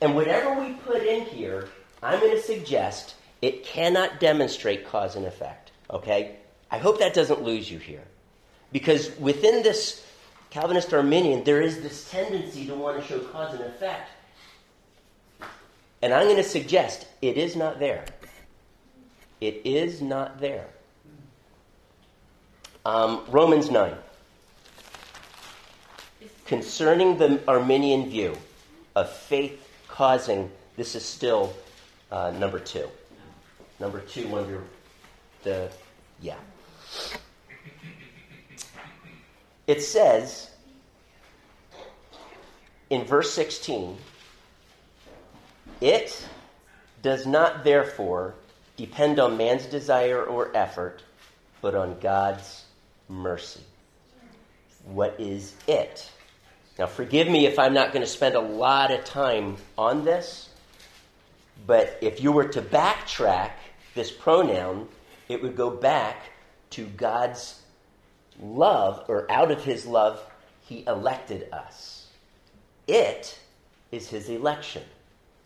[0.00, 1.68] And whatever we put in here,
[2.04, 5.72] I'm going to suggest it cannot demonstrate cause and effect.
[5.90, 6.36] Okay?
[6.70, 8.04] I hope that doesn't lose you here.
[8.72, 10.04] Because within this
[10.50, 14.10] Calvinist Arminian, there is this tendency to want to show cause and effect.
[16.02, 18.04] And I'm going to suggest it is not there.
[19.40, 20.66] It is not there.
[22.84, 23.94] Um, Romans 9.
[26.44, 28.36] Concerning the Arminian view
[28.94, 31.54] of faith causing, this is still
[32.10, 32.88] uh, number two.
[33.80, 34.62] Number two under
[35.42, 35.70] the,
[36.20, 36.36] yeah.
[39.66, 40.50] It says
[42.90, 43.96] in verse 16,
[45.80, 46.26] it
[47.02, 48.34] does not therefore
[48.76, 51.02] depend on man's desire or effort,
[51.60, 52.64] but on God's
[53.08, 53.60] mercy.
[54.84, 56.10] What is it?
[56.78, 60.48] Now, forgive me if I'm not going to spend a lot of time on this,
[61.66, 63.52] but if you were to backtrack
[63.94, 64.88] this pronoun,
[65.28, 66.30] it would go back
[66.70, 67.60] to God's
[68.40, 70.20] love, or out of his love,
[70.62, 72.08] he elected us.
[72.86, 73.38] It
[73.92, 74.82] is his election.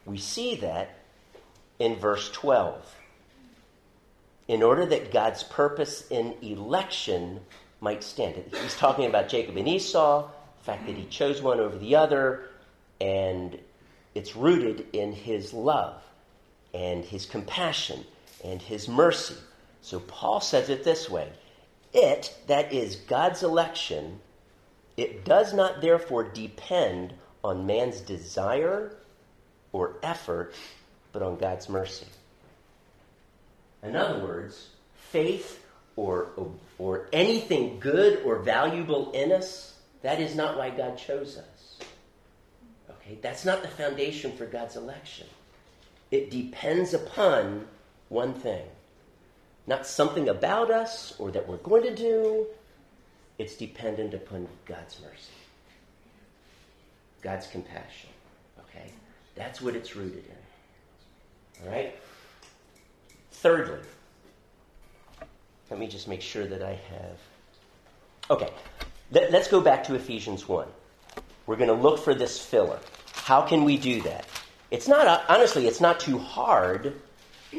[0.07, 0.99] We see that
[1.79, 2.95] in verse 12.
[4.49, 7.41] In order that God's purpose in election
[7.81, 8.43] might stand.
[8.63, 10.29] He's talking about Jacob and Esau,
[10.59, 12.49] the fact that he chose one over the other,
[13.01, 13.59] and
[14.15, 16.03] it's rooted in his love
[16.75, 18.05] and his compassion
[18.45, 19.37] and his mercy.
[19.83, 21.31] So Paul says it this way
[21.93, 24.21] It, that is God's election,
[24.97, 28.97] it does not therefore depend on man's desire
[29.73, 30.55] or effort,
[31.13, 32.07] but on God's mercy.
[33.83, 36.29] In other words, faith or,
[36.79, 41.58] or anything good or valuable in us, that is not why God chose us.
[43.09, 43.19] Okay?
[43.23, 45.27] That's not the foundation for God's election.
[46.11, 47.67] It depends upon
[48.09, 48.65] one thing.
[49.67, 52.47] Not something about us or that we're going to do.
[53.39, 55.33] It's dependent upon God's mercy,
[57.23, 58.11] God's compassion.
[58.61, 58.91] Okay?
[59.35, 61.65] That's what it's rooted in.
[61.67, 61.95] All right?
[63.31, 63.79] Thirdly,
[65.71, 67.19] let me just make sure that I have.
[68.31, 68.51] Okay,
[69.13, 70.67] Let, us go back to Ephesians 1.
[71.47, 72.79] We're going to look for this filler.
[73.29, 74.25] How can we do that?
[74.71, 76.95] It's not, honestly, it's not too hard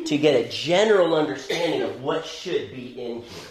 [0.03, 3.49] to get a general understanding of what should be in here.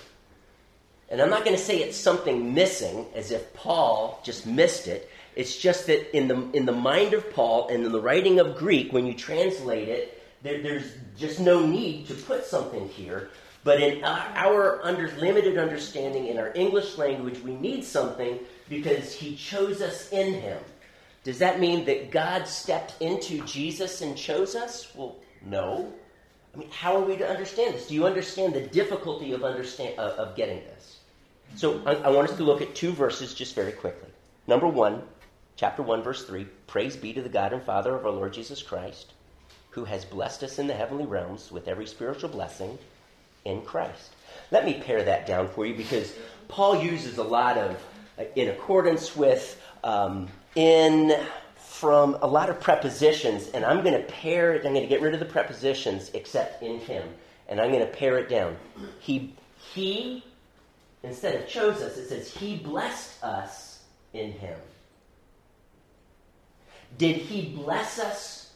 [1.10, 5.08] And I'm not going to say it's something missing, as if Paul just missed it.
[5.36, 8.56] It's just that in the, in the mind of Paul and in the writing of
[8.56, 13.30] Greek, when you translate it, there, there's just no need to put something here.
[13.62, 19.36] But in our under, limited understanding in our English language, we need something because he
[19.36, 20.58] chose us in him.
[21.24, 24.92] Does that mean that God stepped into Jesus and chose us?
[24.94, 25.92] Well, no.
[26.54, 27.88] I mean, how are we to understand this?
[27.88, 30.98] Do you understand the difficulty of understand of, of getting this?
[31.56, 34.08] So I, I want us to look at two verses just very quickly.
[34.46, 35.02] Number one,
[35.56, 36.46] chapter one, verse three.
[36.66, 39.12] Praise be to the God and Father of our Lord Jesus Christ,
[39.70, 42.78] who has blessed us in the heavenly realms with every spiritual blessing
[43.44, 44.14] in Christ.
[44.50, 46.14] Let me pare that down for you because
[46.48, 47.82] Paul uses a lot of,
[48.18, 50.28] uh, in accordance with, um,
[50.58, 51.16] in,
[51.54, 55.00] from a lot of prepositions, and I'm going to pare it, I'm going to get
[55.00, 57.08] rid of the prepositions except in him,
[57.48, 58.56] and I'm going to pare it down.
[58.98, 59.34] He,
[59.72, 60.24] he,
[61.04, 64.58] instead of chose us, it says he blessed us in him.
[66.96, 68.52] Did he bless us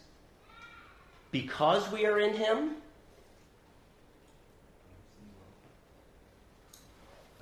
[1.30, 2.72] because we are in him?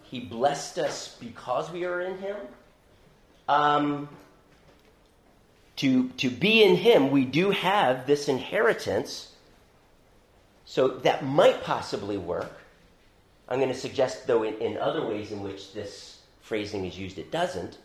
[0.03, 2.37] He blessed us because we are in Him.
[3.49, 4.09] Um,
[5.81, 9.33] to, to be in Him, we do have this inheritance.
[10.67, 12.53] So that might possibly work.
[13.49, 17.19] I'm going to suggest, though, in, in other ways in which this phrasing is used,
[17.19, 17.79] it doesn't.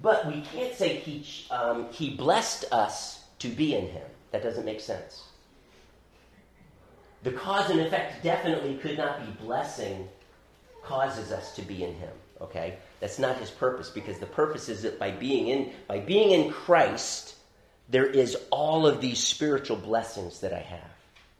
[0.00, 4.06] But we can't say he, um, he blessed us to be in Him.
[4.30, 5.24] That doesn't make sense.
[7.22, 10.08] The cause and effect definitely could not be blessing
[10.82, 12.78] causes us to be in him okay?
[13.00, 16.50] That's not his purpose because the purpose is that by being in by being in
[16.52, 17.36] christ
[17.88, 20.90] there is all of these spiritual blessings that i have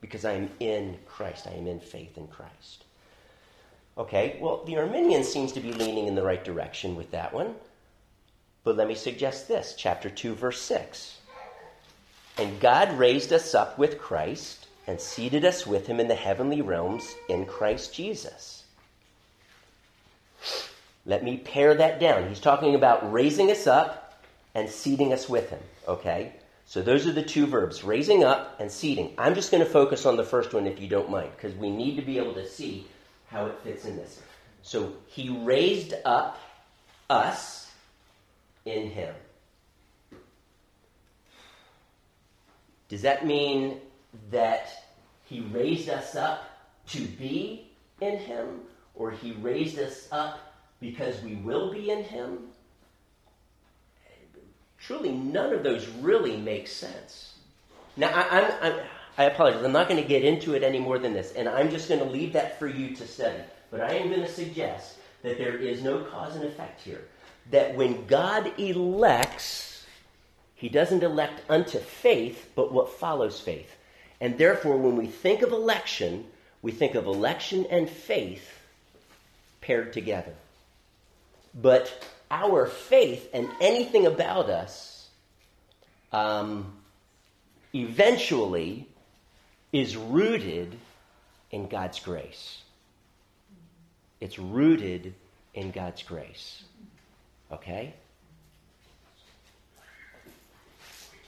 [0.00, 1.46] because i am in christ.
[1.46, 2.84] I am in faith in christ.
[3.96, 7.54] Okay well the arminian seems to be leaning in the right direction with that one.
[8.64, 11.18] But let me suggest this chapter 2 verse 6
[12.38, 16.62] and god raised us up with christ and seated us with him in the heavenly
[16.62, 18.64] realms in christ jesus
[21.08, 22.28] let me pare that down.
[22.28, 24.22] He's talking about raising us up
[24.54, 26.34] and seating us with him, okay?
[26.66, 29.14] So those are the two verbs, raising up and seating.
[29.16, 31.70] I'm just going to focus on the first one if you don't mind, because we
[31.70, 32.86] need to be able to see
[33.28, 34.20] how it fits in this.
[34.60, 36.38] So he raised up
[37.08, 37.70] us
[38.66, 39.14] in him.
[42.90, 43.80] Does that mean
[44.30, 44.68] that
[45.24, 46.44] he raised us up
[46.88, 47.70] to be
[48.02, 48.60] in him,
[48.94, 50.40] or he raised us up
[50.80, 52.38] because we will be in him?
[54.78, 57.34] Truly, none of those really make sense.
[57.96, 58.80] Now, I, I'm, I'm,
[59.18, 59.64] I apologize.
[59.64, 62.00] I'm not going to get into it any more than this, and I'm just going
[62.00, 63.42] to leave that for you to study.
[63.70, 67.02] But I am going to suggest that there is no cause and effect here.
[67.50, 69.84] That when God elects,
[70.54, 73.74] he doesn't elect unto faith, but what follows faith.
[74.20, 76.26] And therefore, when we think of election,
[76.62, 78.60] we think of election and faith
[79.60, 80.34] paired together.
[81.60, 81.92] But
[82.30, 85.08] our faith and anything about us
[86.12, 86.72] um,
[87.74, 88.86] eventually
[89.72, 90.78] is rooted
[91.50, 92.62] in God's grace.
[94.20, 95.14] It's rooted
[95.54, 96.62] in God's grace.
[97.50, 97.94] Okay?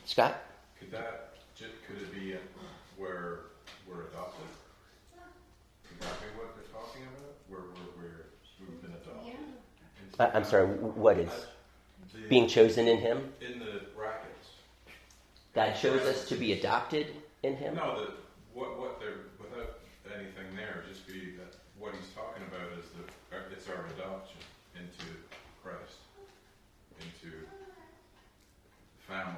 [0.04, 0.42] Scott?
[0.78, 2.34] Could that, could it be
[2.96, 3.40] where
[3.88, 4.46] we're adopted?
[5.88, 7.34] Could that be what they're talking about?
[7.48, 9.34] Where, where, where we've been adopted?
[10.20, 11.30] Uh, I'm sorry, what is?
[12.12, 13.32] the- Being chosen in Him?
[13.40, 14.48] In the brackets.
[15.54, 17.06] God chose us to be adopted
[17.42, 17.74] in Him?
[17.74, 18.12] No, the,
[18.52, 19.78] what, what they're, without
[20.14, 24.36] anything there, just be that, what he's talking about is the, uh, it's our adoption
[24.78, 25.06] into
[25.64, 25.96] Christ,
[27.00, 29.32] into the family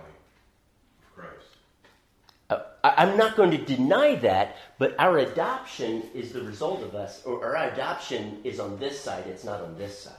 [0.99, 1.47] of Christ.
[2.51, 6.97] Uh, I- I'm not going to deny that, but our adoption is the result of
[6.97, 10.17] us, or our adoption is on this side, it's not on this side.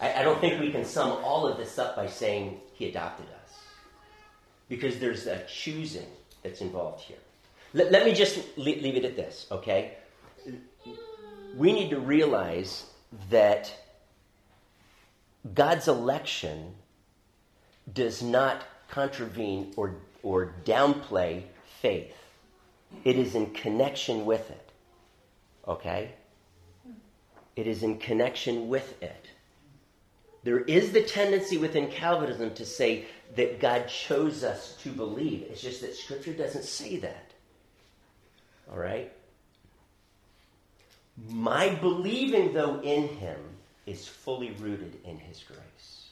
[0.00, 3.26] I, I don't think we can sum all of this up by saying he adopted
[3.26, 3.54] us.
[4.68, 6.06] Because there's a choosing
[6.42, 7.18] that's involved here.
[7.72, 9.98] Let, let me just le- leave it at this, okay?
[11.56, 12.86] We need to realize
[13.30, 13.72] that
[15.54, 16.74] God's election
[17.92, 21.42] does not contravene or, or downplay
[21.80, 22.14] faith,
[23.04, 24.70] it is in connection with it,
[25.68, 26.12] okay?
[27.56, 29.23] It is in connection with it.
[30.44, 35.46] There is the tendency within Calvinism to say that God chose us to believe.
[35.50, 37.30] It's just that Scripture doesn't say that.
[38.70, 39.10] All right?
[41.30, 43.38] My believing, though, in Him
[43.86, 46.08] is fully rooted in His grace.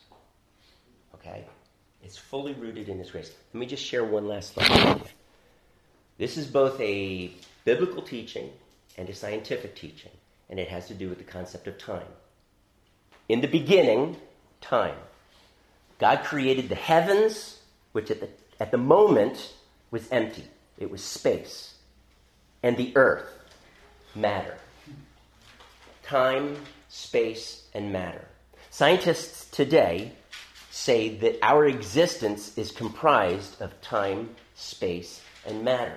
[1.15, 1.45] Okay?
[2.03, 3.33] It's fully rooted in His grace.
[3.53, 5.09] Let me just share one last thought.
[6.17, 7.33] This is both a
[7.65, 8.51] biblical teaching
[8.97, 10.11] and a scientific teaching,
[10.49, 12.07] and it has to do with the concept of time.
[13.33, 14.19] In the beginning,
[14.61, 14.99] time.
[15.99, 17.63] God created the heavens,
[17.93, 18.29] which at the,
[18.61, 19.55] at the moment
[19.91, 20.45] was empty,
[20.79, 21.73] it was space,
[22.63, 23.33] and the earth,
[24.15, 24.59] matter.
[26.03, 26.59] Time,
[26.91, 28.29] space, and matter.
[28.69, 30.13] Scientists today
[30.71, 35.97] say that our existence is comprised of time, space, and matter.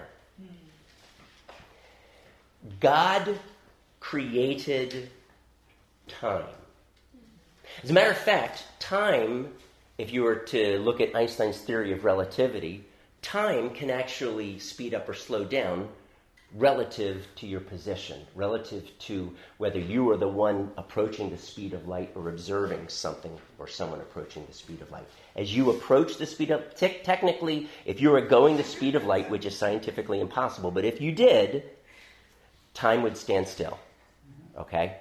[2.79, 3.37] God
[3.99, 5.09] created
[6.07, 6.45] time.
[7.83, 9.53] As a matter of fact, time,
[9.97, 12.85] if you were to look at Einstein's theory of relativity,
[13.21, 15.89] time can actually speed up or slow down
[16.53, 21.87] relative to your position, relative to whether you are the one approaching the speed of
[21.87, 25.05] light or observing something or someone approaching the speed of light.
[25.35, 29.03] As you approach the speed of, te- technically, if you were going the speed of
[29.05, 31.63] light, which is scientifically impossible, but if you did,
[32.73, 33.77] time would stand still.
[34.57, 34.97] Okay?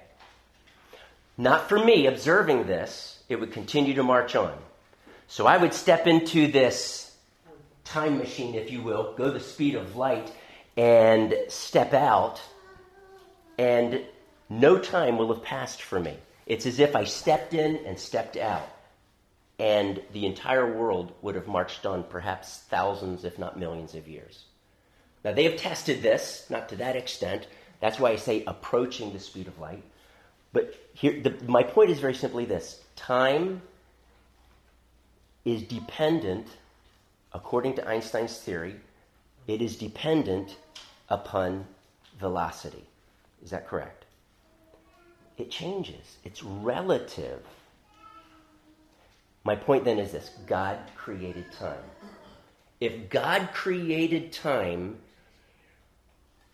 [1.37, 4.57] Not for me observing this, it would continue to march on.
[5.27, 7.15] So I would step into this
[7.83, 10.31] time machine, if you will, go the speed of light,
[10.77, 12.41] and step out,
[13.57, 14.01] and
[14.49, 16.17] no time will have passed for me.
[16.45, 18.67] It's as if I stepped in and stepped out,
[19.57, 24.45] and the entire world would have marched on perhaps thousands, if not millions, of years.
[25.23, 27.47] Now, they have tested this, not to that extent.
[27.79, 29.83] That's why I say approaching the speed of light.
[30.55, 33.61] But here, the, my point is very simply this time
[35.43, 36.47] is dependent,
[37.33, 38.77] according to Einstein's theory,
[39.47, 40.55] it is dependent
[41.09, 41.65] upon
[42.17, 42.85] velocity.
[43.43, 44.05] Is that correct?
[45.37, 47.41] It changes, it's relative.
[49.43, 51.83] My point then is this God created time.
[52.79, 54.99] If God created time,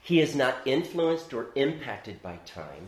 [0.01, 2.87] he is not influenced or impacted by time.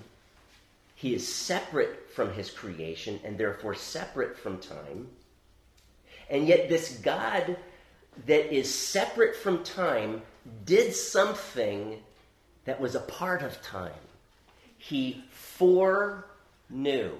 [1.03, 5.09] He is separate from his creation and therefore separate from time.
[6.29, 7.57] And yet, this God
[8.25, 10.21] that is separate from time
[10.63, 11.99] did something
[12.63, 13.91] that was a part of time.
[14.77, 17.11] He foreknew,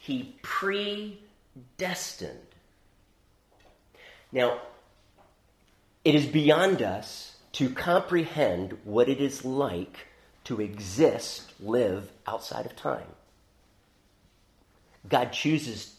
[0.00, 1.20] he predestined.
[4.32, 4.60] Now,
[6.04, 10.08] It is beyond us to comprehend what it is like
[10.44, 13.06] to exist, live outside of time.
[15.08, 15.96] God chooses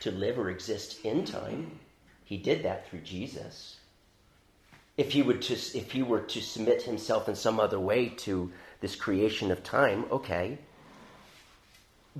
[0.00, 1.78] to live or exist in time.
[2.24, 3.76] He did that through Jesus.
[4.96, 8.50] If he, would to, if he were to submit himself in some other way to
[8.80, 10.58] this creation of time, okay.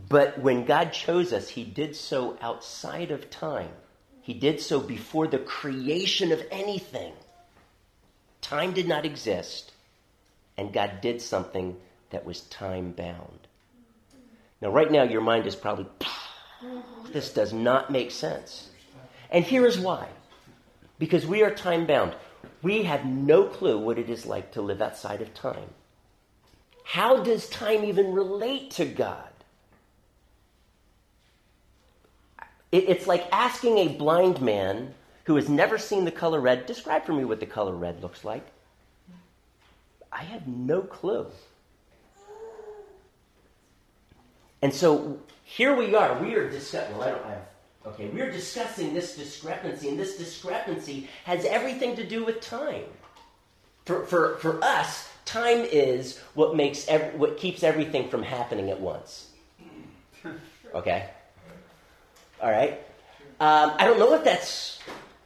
[0.09, 3.71] But when God chose us, he did so outside of time.
[4.21, 7.13] He did so before the creation of anything.
[8.43, 9.73] Time did not exist,
[10.57, 11.77] and God did something
[12.11, 13.47] that was time bound.
[14.61, 15.87] Now, right now, your mind is probably,
[17.13, 18.71] this does not make sense.
[19.31, 20.09] And here is why
[20.99, 22.15] because we are time bound.
[22.63, 25.71] We have no clue what it is like to live outside of time.
[26.85, 29.29] How does time even relate to God?
[32.73, 37.13] It's like asking a blind man who has never seen the color red, describe for
[37.13, 38.47] me what the color red looks like.
[40.17, 41.27] I have no clue.
[44.63, 46.19] And so here we are.
[46.21, 46.97] We are discussing.
[46.97, 47.43] Well, I don't have.
[47.87, 52.83] Okay, we are discussing this discrepancy, and this discrepancy has everything to do with time.
[53.85, 59.31] For, for, for us, time is what makes what keeps everything from happening at once.
[60.75, 61.09] Okay.
[62.43, 62.81] All right.
[63.39, 64.81] Um, I don't know if that's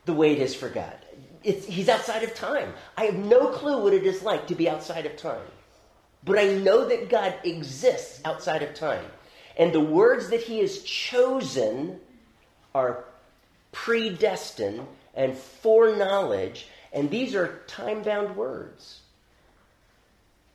[0.04, 0.96] the way it is for God.
[1.42, 2.72] It's, he's outside of time.
[2.96, 5.46] I have no clue what it is like to be outside of time.
[6.24, 9.04] But I know that God exists outside of time.
[9.56, 12.00] And the words that he has chosen
[12.74, 13.04] are
[13.72, 19.00] predestined and foreknowledge, and these are time bound words.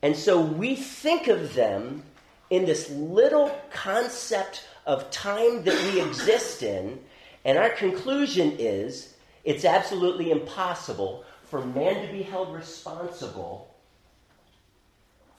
[0.02, 2.03] And so we think of them
[2.49, 6.99] in this little concept of time that we exist in,
[7.44, 9.15] and our conclusion is
[9.46, 13.74] it's absolutely impossible for man to be held responsible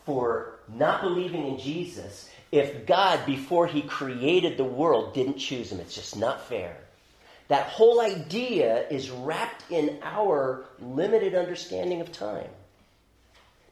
[0.04, 5.80] for not believing in Jesus if God, before he created the world, didn't choose him.
[5.80, 6.76] It's just not fair.
[7.48, 12.48] That whole idea is wrapped in our limited understanding of time.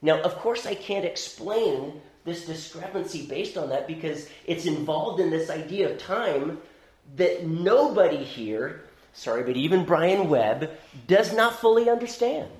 [0.02, 5.30] Now, of course, I can't explain this discrepancy based on that because it's involved in
[5.30, 6.58] this idea of time
[7.16, 8.83] that nobody here,
[9.14, 10.70] sorry, but even Brian Webb,
[11.06, 12.50] does not fully understand.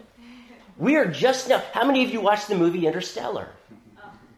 [0.77, 3.49] We are just now, how many of you watched the movie Interstellar?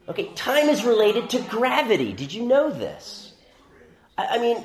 [0.08, 2.12] Okay, time is related to gravity.
[2.12, 3.32] Did you know this?
[4.16, 4.64] I, I mean,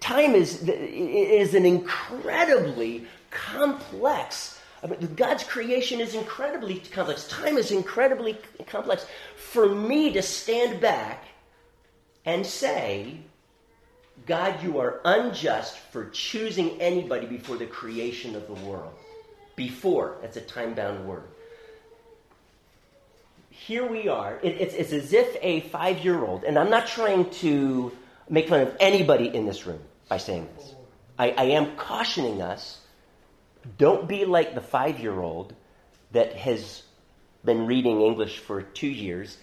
[0.00, 4.60] time is, is an incredibly complex.
[4.82, 7.26] I mean, God's creation is incredibly complex.
[7.28, 9.06] Time is incredibly complex.
[9.36, 11.24] For me to stand back
[12.24, 13.18] and say,
[14.26, 18.92] God, you are unjust for choosing anybody before the creation of the world.
[19.54, 21.24] Before, that's a time bound word
[23.66, 24.38] here we are.
[24.42, 27.90] It, it's, it's as if a five year old, and I'm not trying to
[28.28, 30.74] make fun of anybody in this room by saying this.
[31.18, 32.80] I, I am cautioning us
[33.78, 35.54] don't be like the five year old
[36.12, 36.82] that has
[37.44, 39.36] been reading English for two years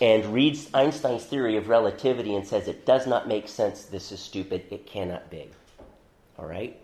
[0.00, 4.20] and reads Einstein's theory of relativity and says it does not make sense, this is
[4.20, 5.48] stupid, it cannot be.
[6.38, 6.78] All right?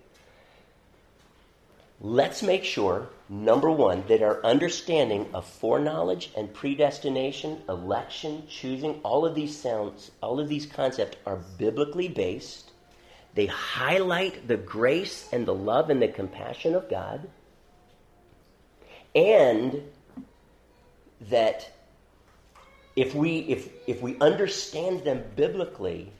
[2.00, 9.24] Let's make sure Number one, that our understanding of foreknowledge and predestination, election, choosing, all
[9.24, 12.72] of these sounds, all of these concepts are biblically based.
[13.34, 17.30] They highlight the grace and the love and the compassion of God.
[19.14, 19.82] And
[21.22, 21.72] that
[22.96, 26.12] if we if if we understand them biblically,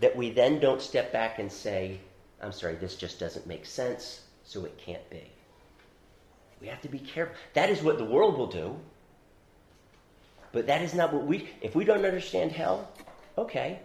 [0.00, 1.98] that we then don't step back and say,
[2.42, 5.30] I'm sorry, this just doesn't make sense, so it can't be.
[6.60, 7.34] We have to be careful.
[7.54, 8.76] That is what the world will do.
[10.52, 12.90] But that is not what we, if we don't understand hell,
[13.36, 13.80] okay.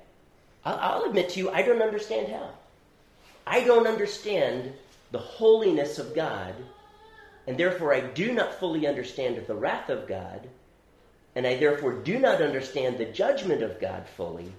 [0.64, 2.58] I'll, I'll admit to you, I don't understand hell.
[3.46, 4.74] I don't understand
[5.12, 6.56] the holiness of God,
[7.46, 10.48] and therefore I do not fully understand the wrath of God,
[11.36, 14.52] and I therefore do not understand the judgment of God fully,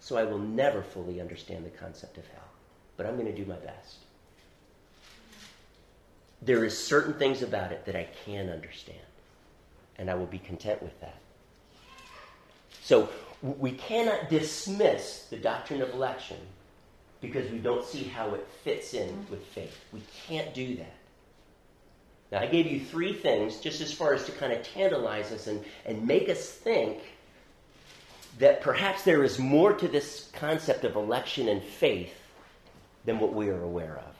[0.00, 2.48] so I will never fully understand the concept of hell.
[2.96, 3.98] But I'm going to do my best
[6.42, 8.98] there is certain things about it that I can understand,
[9.96, 11.16] and I will be content with that.
[12.82, 13.08] So
[13.42, 16.38] we cannot dismiss the doctrine of election
[17.20, 19.84] because we don't see how it fits in with faith.
[19.92, 20.94] We can't do that.
[22.30, 25.46] Now, I gave you three things just as far as to kind of tantalize us
[25.46, 26.98] and, and make us think
[28.38, 32.14] that perhaps there is more to this concept of election and faith
[33.04, 34.14] than what we are aware of.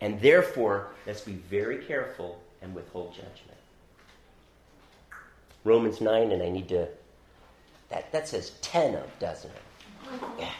[0.00, 3.58] And therefore, let's be very careful and withhold judgment.
[5.64, 6.88] Romans 9, and I need to.
[7.90, 10.22] That, that says 10 of, doesn't it?
[10.38, 10.52] Yeah.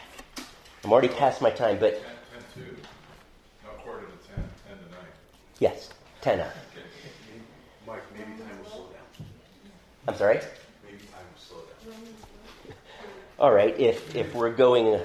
[0.83, 2.01] I'm already past my time, but 10,
[2.55, 2.71] 10 to,
[3.63, 4.99] not quarter to 10, 10 to 9.
[5.59, 5.89] yes,
[6.21, 6.47] 10 of.
[7.87, 9.27] Mike, maybe time will slow down.
[10.07, 10.39] I'm sorry?
[10.85, 12.75] Maybe time will slow down.
[13.39, 14.99] All right, if, if we're going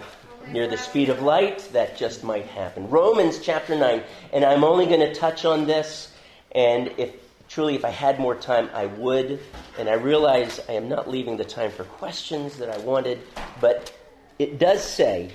[0.48, 2.88] near the speed of light, that just might happen.
[2.90, 6.12] Romans chapter 9, and I'm only going to touch on this,
[6.52, 7.14] and if
[7.48, 9.40] truly, if I had more time, I would.
[9.78, 13.20] And I realize I am not leaving the time for questions that I wanted,
[13.60, 13.92] but
[14.38, 15.30] it does say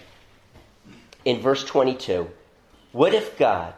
[1.26, 2.30] in verse 22
[2.92, 3.74] What if God,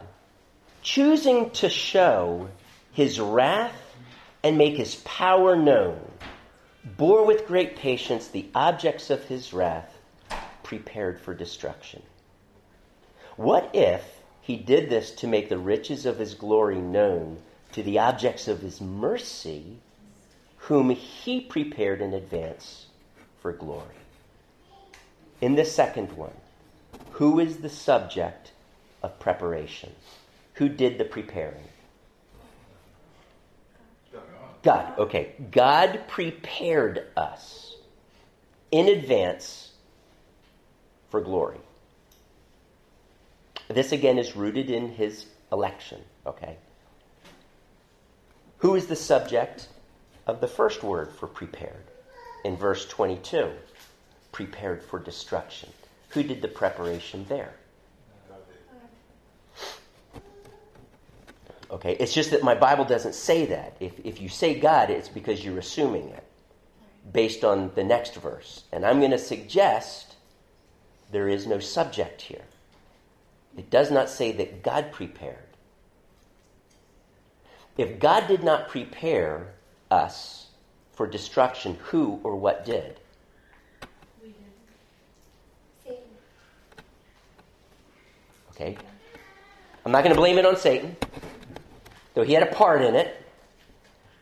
[0.82, 2.48] choosing to show
[2.92, 3.96] his wrath
[4.42, 6.00] and make his power known,
[6.84, 9.96] bore with great patience the objects of his wrath,
[10.62, 12.02] prepared for destruction?
[13.36, 17.38] What if he did this to make the riches of his glory known
[17.72, 19.78] to the objects of his mercy,
[20.56, 22.86] whom he prepared in advance
[23.40, 23.86] for glory?
[25.40, 26.34] In the second one,
[27.12, 28.52] who is the subject
[29.02, 29.92] of preparation?
[30.62, 31.64] Who did the preparing?
[34.62, 34.96] God.
[34.96, 35.32] Okay.
[35.50, 37.74] God prepared us
[38.70, 39.72] in advance
[41.10, 41.58] for glory.
[43.66, 46.00] This again is rooted in his election.
[46.28, 46.56] Okay.
[48.58, 49.66] Who is the subject
[50.28, 51.90] of the first word for prepared?
[52.44, 53.50] In verse 22,
[54.30, 55.70] prepared for destruction.
[56.10, 57.54] Who did the preparation there?
[61.72, 63.76] Okay, it's just that my Bible doesn't say that.
[63.80, 66.24] If, if you say God, it's because you're assuming it
[67.10, 68.64] based on the next verse.
[68.72, 70.16] And I'm going to suggest
[71.10, 72.44] there is no subject here.
[73.56, 75.38] It does not say that God prepared.
[77.78, 79.54] If God did not prepare
[79.90, 80.48] us
[80.92, 83.00] for destruction, who or what did?
[88.50, 88.76] Okay?
[89.84, 90.96] I'm not going to blame it on Satan,
[92.14, 93.16] though he had a part in it,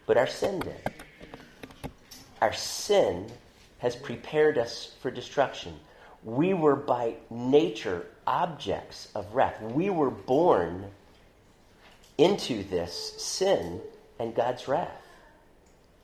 [0.07, 0.93] but our sin did.
[2.41, 3.31] Our sin
[3.79, 5.75] has prepared us for destruction.
[6.25, 9.61] We were by nature objects of wrath.
[9.61, 10.91] We were born
[12.19, 13.81] into this sin
[14.19, 15.03] and God's wrath.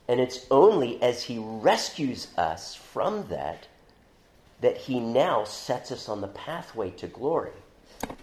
[0.09, 3.67] And it's only as He rescues us from that
[4.61, 7.53] that He now sets us on the pathway to glory.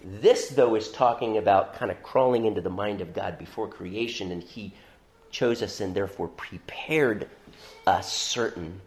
[0.04, 4.32] This, though, is talking about kind of crawling into the mind of God before creation,
[4.32, 4.74] and He
[5.30, 7.28] chose us and therefore prepared
[7.86, 8.80] us certain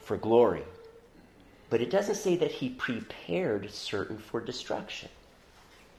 [0.00, 0.62] for glory.
[1.68, 5.08] But it doesn't say that He prepared certain for destruction.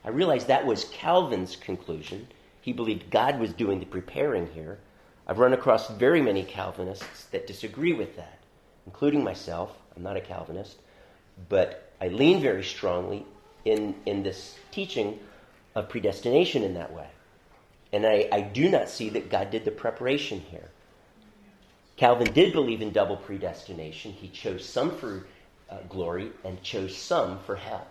[0.04, 2.28] I realize that was Calvin's conclusion.
[2.60, 4.78] He believed God was doing the preparing here.
[5.26, 8.38] I've run across very many Calvinists that disagree with that,
[8.86, 9.72] including myself.
[9.94, 10.78] I'm not a Calvinist,
[11.48, 13.26] but I lean very strongly
[13.66, 15.18] in, in this teaching
[15.74, 17.08] of predestination in that way.
[17.92, 20.70] And I, I do not see that God did the preparation here.
[21.96, 24.12] Calvin did believe in double predestination.
[24.12, 25.26] He chose some for
[25.70, 27.86] uh, glory and chose some for hell.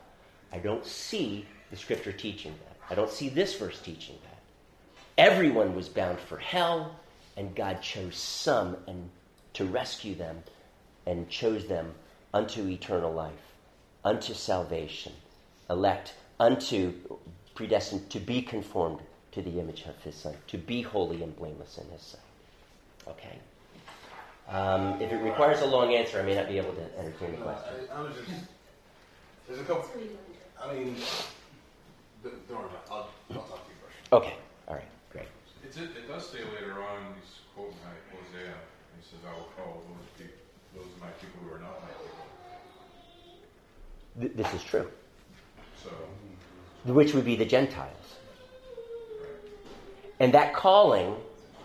[0.52, 2.78] I don't see the scripture teaching that.
[2.90, 4.40] I don't see this verse teaching that.
[5.18, 6.96] Everyone was bound for hell,
[7.36, 9.10] and God chose some and
[9.54, 10.44] to rescue them
[11.06, 11.94] and chose them
[12.34, 13.56] unto eternal life,
[14.04, 15.14] unto salvation,
[15.70, 16.94] elect unto
[17.56, 19.00] predestined to be conformed
[19.32, 22.22] to the image of his son, to be holy and blameless in his sight.
[23.08, 23.38] Okay?
[24.50, 27.38] Um, if it requires a long answer, I may not be able to entertain the
[27.38, 27.74] No, question.
[27.92, 28.46] I, I was just,
[29.48, 29.90] there's a couple,
[30.62, 30.96] I mean,
[32.24, 32.92] don't worry about it.
[32.92, 34.14] I'll, I'll talk to you first.
[34.14, 34.36] Okay,
[34.68, 35.28] all right, great.
[35.64, 37.76] It's, it, it does say later on, he's quoting
[38.12, 38.54] Hosea,
[39.00, 40.38] he says, I will call those people,
[40.76, 42.26] those of my people who are not my people.
[44.22, 44.88] Th- this is true,
[46.86, 48.16] Which would be the Gentiles.
[50.20, 51.16] And that calling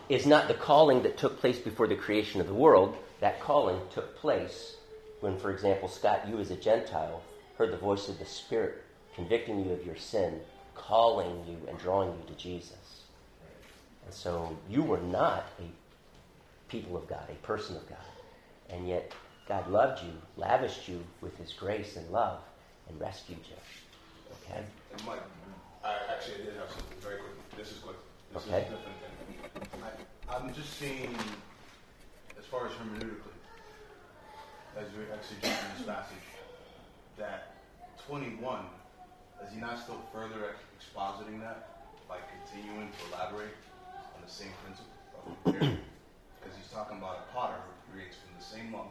[0.09, 2.97] is not the calling that took place before the creation of the world.
[3.21, 4.77] That calling took place
[5.21, 7.23] when, for example, Scott, you as a Gentile
[7.59, 8.83] heard the voice of the Spirit
[9.15, 10.41] convicting you of your sin,
[10.75, 13.05] calling you and drawing you to Jesus.
[14.05, 17.99] And so you were not a people of God, a person of God.
[18.71, 19.13] And yet
[19.47, 22.41] God loved you, lavished you with his grace and love,
[22.89, 23.57] and rescued you.
[24.33, 24.63] Okay?
[24.93, 25.23] And Mike,
[25.85, 27.35] I actually did have something very quick.
[27.57, 27.97] This is quick.
[28.33, 28.63] This Okay.
[28.63, 29.83] is a different thing.
[29.83, 31.15] I, I'm just seeing,
[32.39, 33.35] as far as hermeneutically,
[34.77, 36.25] as we exegete this passage,
[37.19, 37.55] that
[38.07, 38.65] 21
[39.45, 41.69] is he not still further expositing that
[42.09, 43.57] by continuing to elaborate
[44.15, 45.35] on the same principle of?
[45.45, 48.91] Because he's talking about a potter who creates from the same lump,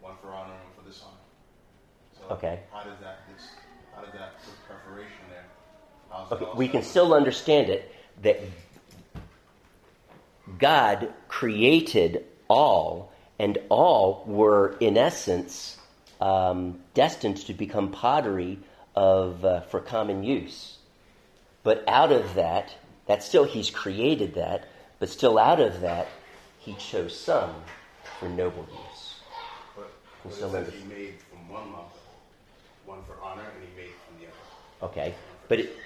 [0.00, 1.22] one for honor and one for dishonor.
[2.18, 2.60] So Okay.
[2.72, 3.50] how does that this,
[3.94, 4.34] how that
[4.66, 5.44] preparation there?
[6.32, 8.40] Okay, we can still understand it that
[10.58, 15.78] God created all, and all were, in essence,
[16.20, 18.58] um, destined to become pottery
[18.94, 20.78] of uh, for common use.
[21.62, 22.74] But out of that,
[23.06, 24.68] that still He's created that,
[24.98, 26.08] but still out of that,
[26.58, 27.54] He chose some
[28.18, 29.14] for noble use.
[29.76, 29.90] But,
[30.22, 31.88] but it says he made from one lump,
[32.84, 34.36] one for honor, and he made from the other.
[34.82, 35.14] Okay,
[35.48, 35.76] but it,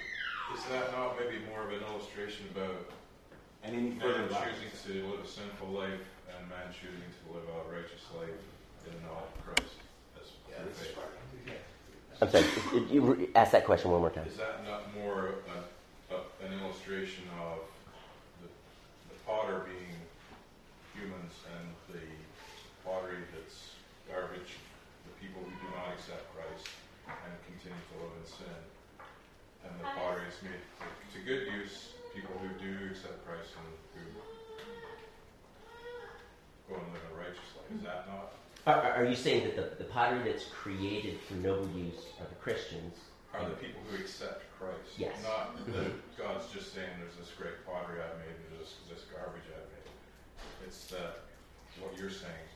[0.53, 2.87] Is that not maybe more of an illustration about
[3.63, 7.43] And any further man choosing to live a sinful life and man choosing to live
[7.43, 8.39] a righteous life
[8.87, 9.75] in the knowledge of Christ?
[10.15, 11.15] As Yeah, through this is faith?
[12.21, 12.47] I'm sorry.
[12.87, 14.27] You re- ask that question one more time.
[14.27, 16.17] Is that not more a, a,
[16.47, 17.59] an illustration of
[18.39, 19.99] the, the potter being
[20.95, 22.07] humans and the
[22.87, 23.75] pottery that's
[24.07, 24.55] garbage,
[25.03, 26.71] the people who do not accept Christ
[27.11, 28.59] and continue to live in sin?
[29.67, 33.69] And the pottery is made to, to good use, people who do accept Christ and
[33.93, 34.03] who
[36.69, 37.69] go and live a righteous life.
[37.77, 38.33] Is that not?
[38.65, 42.25] Are, are- are you saying that the, the pottery that's created for noble use are
[42.27, 42.97] the Christians?
[43.33, 44.97] Are the people who accept Christ?
[44.97, 45.13] Yes.
[45.21, 49.03] Not that God's just saying there's this great pottery I've made and there's this, this
[49.13, 49.89] garbage I've made.
[50.65, 51.21] It's that
[51.83, 52.47] what you're saying,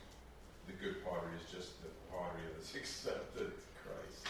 [0.66, 3.52] the good pottery is just the pottery that's accepted
[3.84, 4.26] Christ.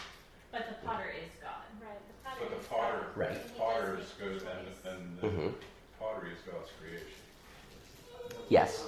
[0.51, 1.63] But the potter is God.
[1.79, 3.17] Right, the potter But the is potter, God.
[3.17, 3.33] Right.
[3.47, 5.53] the He potter is make good and, and the Mhm.
[5.99, 7.19] pottery is God's creation.
[8.49, 8.87] Yes.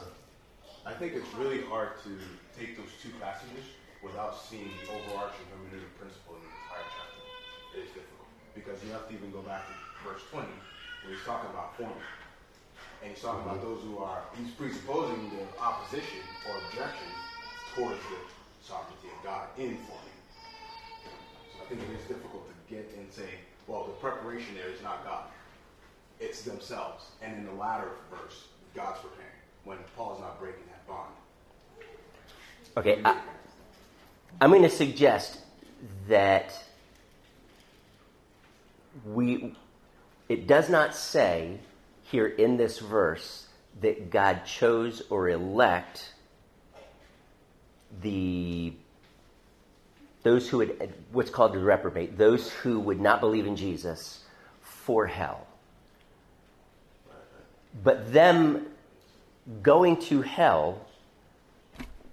[0.86, 2.12] I think it's really hard to
[2.60, 3.64] take those two passages
[4.04, 7.22] without seeing the overarching hermeneutic principle in the entire chapter.
[7.80, 9.74] It is difficult because you have to even go back to
[10.04, 10.48] verse 20
[11.04, 11.96] where he's talking about forming.
[13.02, 17.08] And he's talking about those who are, he's presupposing the opposition or objection
[17.76, 18.20] towards the
[18.64, 20.13] sovereignty of God in forming.
[21.64, 23.30] I think it is difficult to get and say,
[23.68, 25.24] well, the preparation there is not God.
[26.20, 27.06] It's themselves.
[27.22, 29.32] And in the latter verse, God's preparing
[29.64, 31.14] when Paul's not breaking that bond.
[32.76, 33.20] Okay, I,
[34.42, 35.40] I'm going to suggest
[36.08, 36.54] that
[39.06, 39.56] we.
[40.28, 41.60] It does not say
[42.04, 43.48] here in this verse
[43.82, 46.14] that God chose or elect
[48.02, 48.74] the
[50.24, 54.24] those who would what's called the reprobate, those who would not believe in Jesus
[54.62, 55.46] for hell.
[57.84, 58.68] But them
[59.62, 60.86] going to hell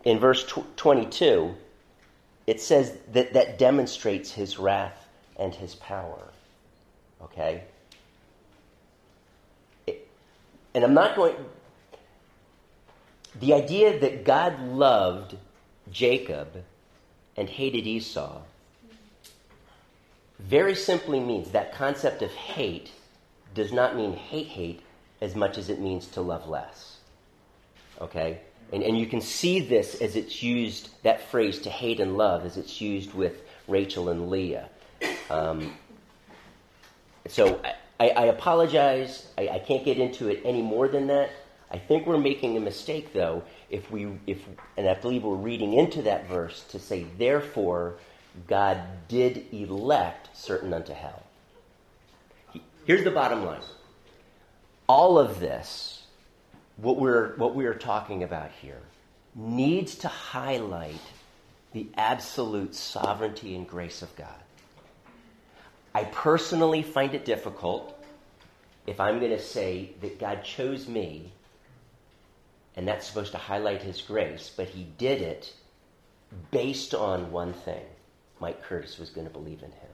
[0.05, 1.55] in verse tw- 22,
[2.47, 5.09] it says that that demonstrates his wrath
[5.39, 6.32] and his power.
[7.23, 7.65] Okay?
[9.87, 10.09] It-
[10.74, 11.37] and I'm not going.
[13.39, 15.37] The idea that God loved
[15.93, 16.65] Jacob
[17.36, 18.40] and hated Esau
[20.40, 22.90] very simply means that concept of hate
[23.55, 24.81] does not mean hate hate
[25.20, 26.98] as much as it means to love less.
[28.01, 28.40] Okay?
[28.73, 32.44] And, and you can see this as it's used, that phrase to hate and love,
[32.44, 34.69] as it's used with Rachel and Leah.
[35.28, 35.74] Um,
[37.28, 37.61] so
[37.98, 39.27] I, I apologize.
[39.36, 41.31] I, I can't get into it any more than that.
[41.70, 44.38] I think we're making a mistake, though, if we, if,
[44.76, 47.97] and I believe we're reading into that verse to say, therefore,
[48.47, 51.22] God did elect certain unto hell.
[52.86, 53.62] Here's the bottom line
[54.88, 56.02] all of this,
[56.76, 58.80] what we're, what we are talking about here,
[59.36, 61.01] needs to highlight
[61.72, 64.26] the absolute sovereignty and grace of God.
[65.94, 67.97] I personally find it difficult
[68.88, 71.32] if I'm going to say that God chose me
[72.81, 75.52] and that's supposed to highlight his grace, but he did it
[76.51, 77.82] based on one thing
[78.40, 79.90] Mike Curtis was going to believe in him.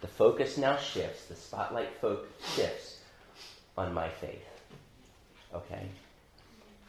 [0.00, 2.20] The focus now shifts, the spotlight fo-
[2.54, 2.98] shifts
[3.76, 4.46] on my faith.
[5.52, 5.88] Okay?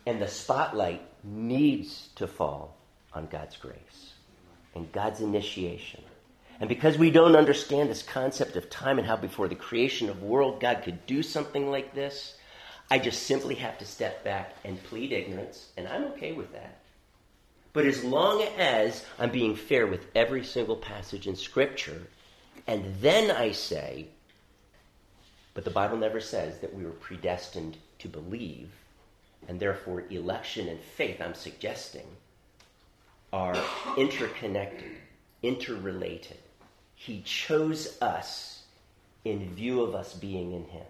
[0.06, 2.78] And the spotlight needs to fall
[3.12, 4.14] on God's grace
[4.76, 6.04] and God's initiation.
[6.60, 10.20] And because we don't understand this concept of time and how before the creation of
[10.20, 12.38] the world God could do something like this,
[12.90, 16.80] I just simply have to step back and plead ignorance, and I'm okay with that.
[17.74, 22.08] But as long as I'm being fair with every single passage in Scripture,
[22.68, 24.08] and then I say,
[25.54, 28.70] but the Bible never says that we were predestined to believe,
[29.48, 32.06] and therefore election and faith, I'm suggesting,
[33.34, 33.56] are
[33.98, 34.92] interconnected,
[35.42, 36.38] interrelated.
[36.96, 38.64] He chose us
[39.24, 40.86] in view of us being in Him.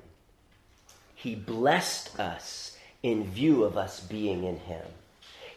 [1.25, 4.85] He blessed us in view of us being in Him.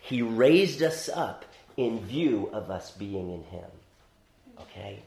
[0.00, 1.44] He raised us up
[1.76, 3.70] in view of us being in Him.
[4.60, 5.02] Okay?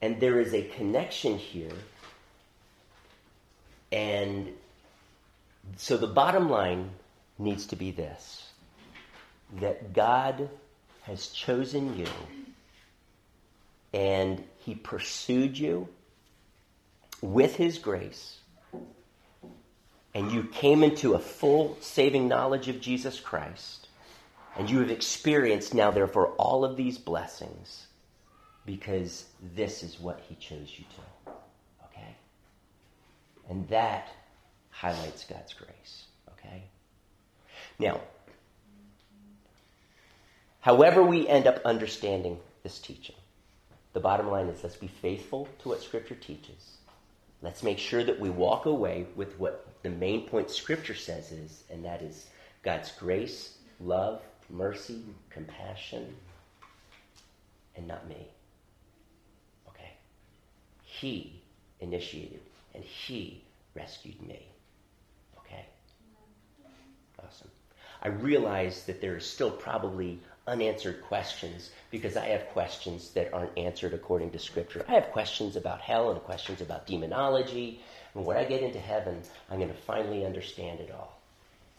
[0.00, 1.72] And there is a connection here.
[3.90, 4.50] And
[5.76, 6.90] so the bottom line
[7.36, 8.48] needs to be this
[9.58, 10.48] that God
[11.02, 12.06] has chosen you
[13.92, 15.88] and He pursued you
[17.20, 18.38] with His grace,
[20.16, 23.88] and you came into a full saving knowledge of Jesus Christ,
[24.56, 27.86] and you have experienced now, therefore, all of these blessings
[28.64, 31.32] because this is what He chose you to.
[31.84, 32.16] Okay?
[33.50, 34.08] And that
[34.70, 36.06] highlights God's grace.
[36.32, 36.62] Okay?
[37.78, 38.00] Now,
[40.60, 43.16] however we end up understanding this teaching,
[43.92, 46.78] the bottom line is let's be faithful to what Scripture teaches.
[47.42, 51.62] Let's make sure that we walk away with what the main point Scripture says is,
[51.70, 52.26] and that is
[52.64, 56.12] God's grace, love, mercy, compassion,
[57.76, 58.26] and not me.
[59.68, 59.92] Okay?
[60.82, 61.40] He
[61.78, 62.40] initiated
[62.74, 63.44] and He
[63.76, 64.48] rescued me.
[65.38, 65.64] Okay?
[67.24, 67.50] Awesome.
[68.02, 70.18] I realize that there is still probably
[70.48, 74.84] unanswered questions because I have questions that aren't answered according to Scripture.
[74.88, 77.80] I have questions about hell and questions about demonology.
[78.16, 79.20] And when I get into heaven,
[79.50, 81.20] I'm going to finally understand it all.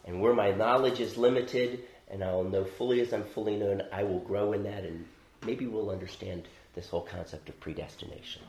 [0.04, 4.04] And where my knowledge is limited and I'll know fully as I'm fully known, I
[4.04, 5.04] will grow in that and
[5.44, 6.44] maybe we'll understand
[6.74, 8.42] this whole concept of predestination.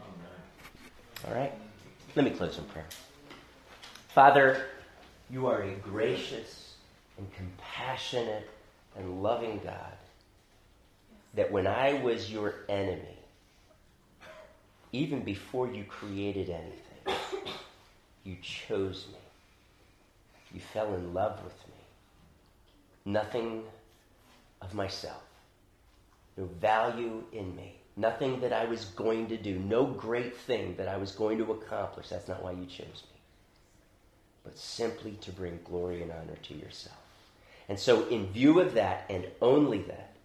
[1.27, 1.51] All right?
[2.15, 2.85] Let me close in prayer.
[4.09, 4.65] Father,
[5.31, 6.75] you are a gracious
[7.17, 8.47] and compassionate
[8.95, 9.97] and loving God
[11.33, 13.17] that when I was your enemy,
[14.91, 16.79] even before you created anything,
[18.23, 19.17] you chose me.
[20.53, 21.73] You fell in love with me.
[23.05, 23.63] Nothing
[24.61, 25.23] of myself,
[26.37, 30.87] no value in me, nothing that I was going to do, no great thing that
[30.87, 32.09] I was going to accomplish.
[32.09, 33.19] That's not why you chose me,
[34.43, 36.97] but simply to bring glory and honor to yourself.
[37.69, 40.15] And so, in view of that, and only that,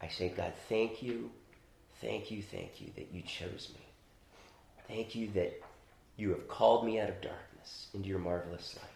[0.00, 1.30] I say, God, thank you,
[2.00, 3.84] thank you, thank you that you chose me.
[4.88, 5.62] Thank you that
[6.16, 8.90] you have called me out of darkness into your marvelous light,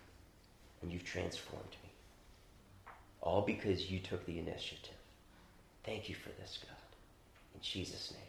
[0.82, 1.90] and you've transformed me.
[3.20, 4.94] All because you took the initiative.
[5.84, 6.76] Thank you for this, God.
[7.55, 8.26] In Jesus' name.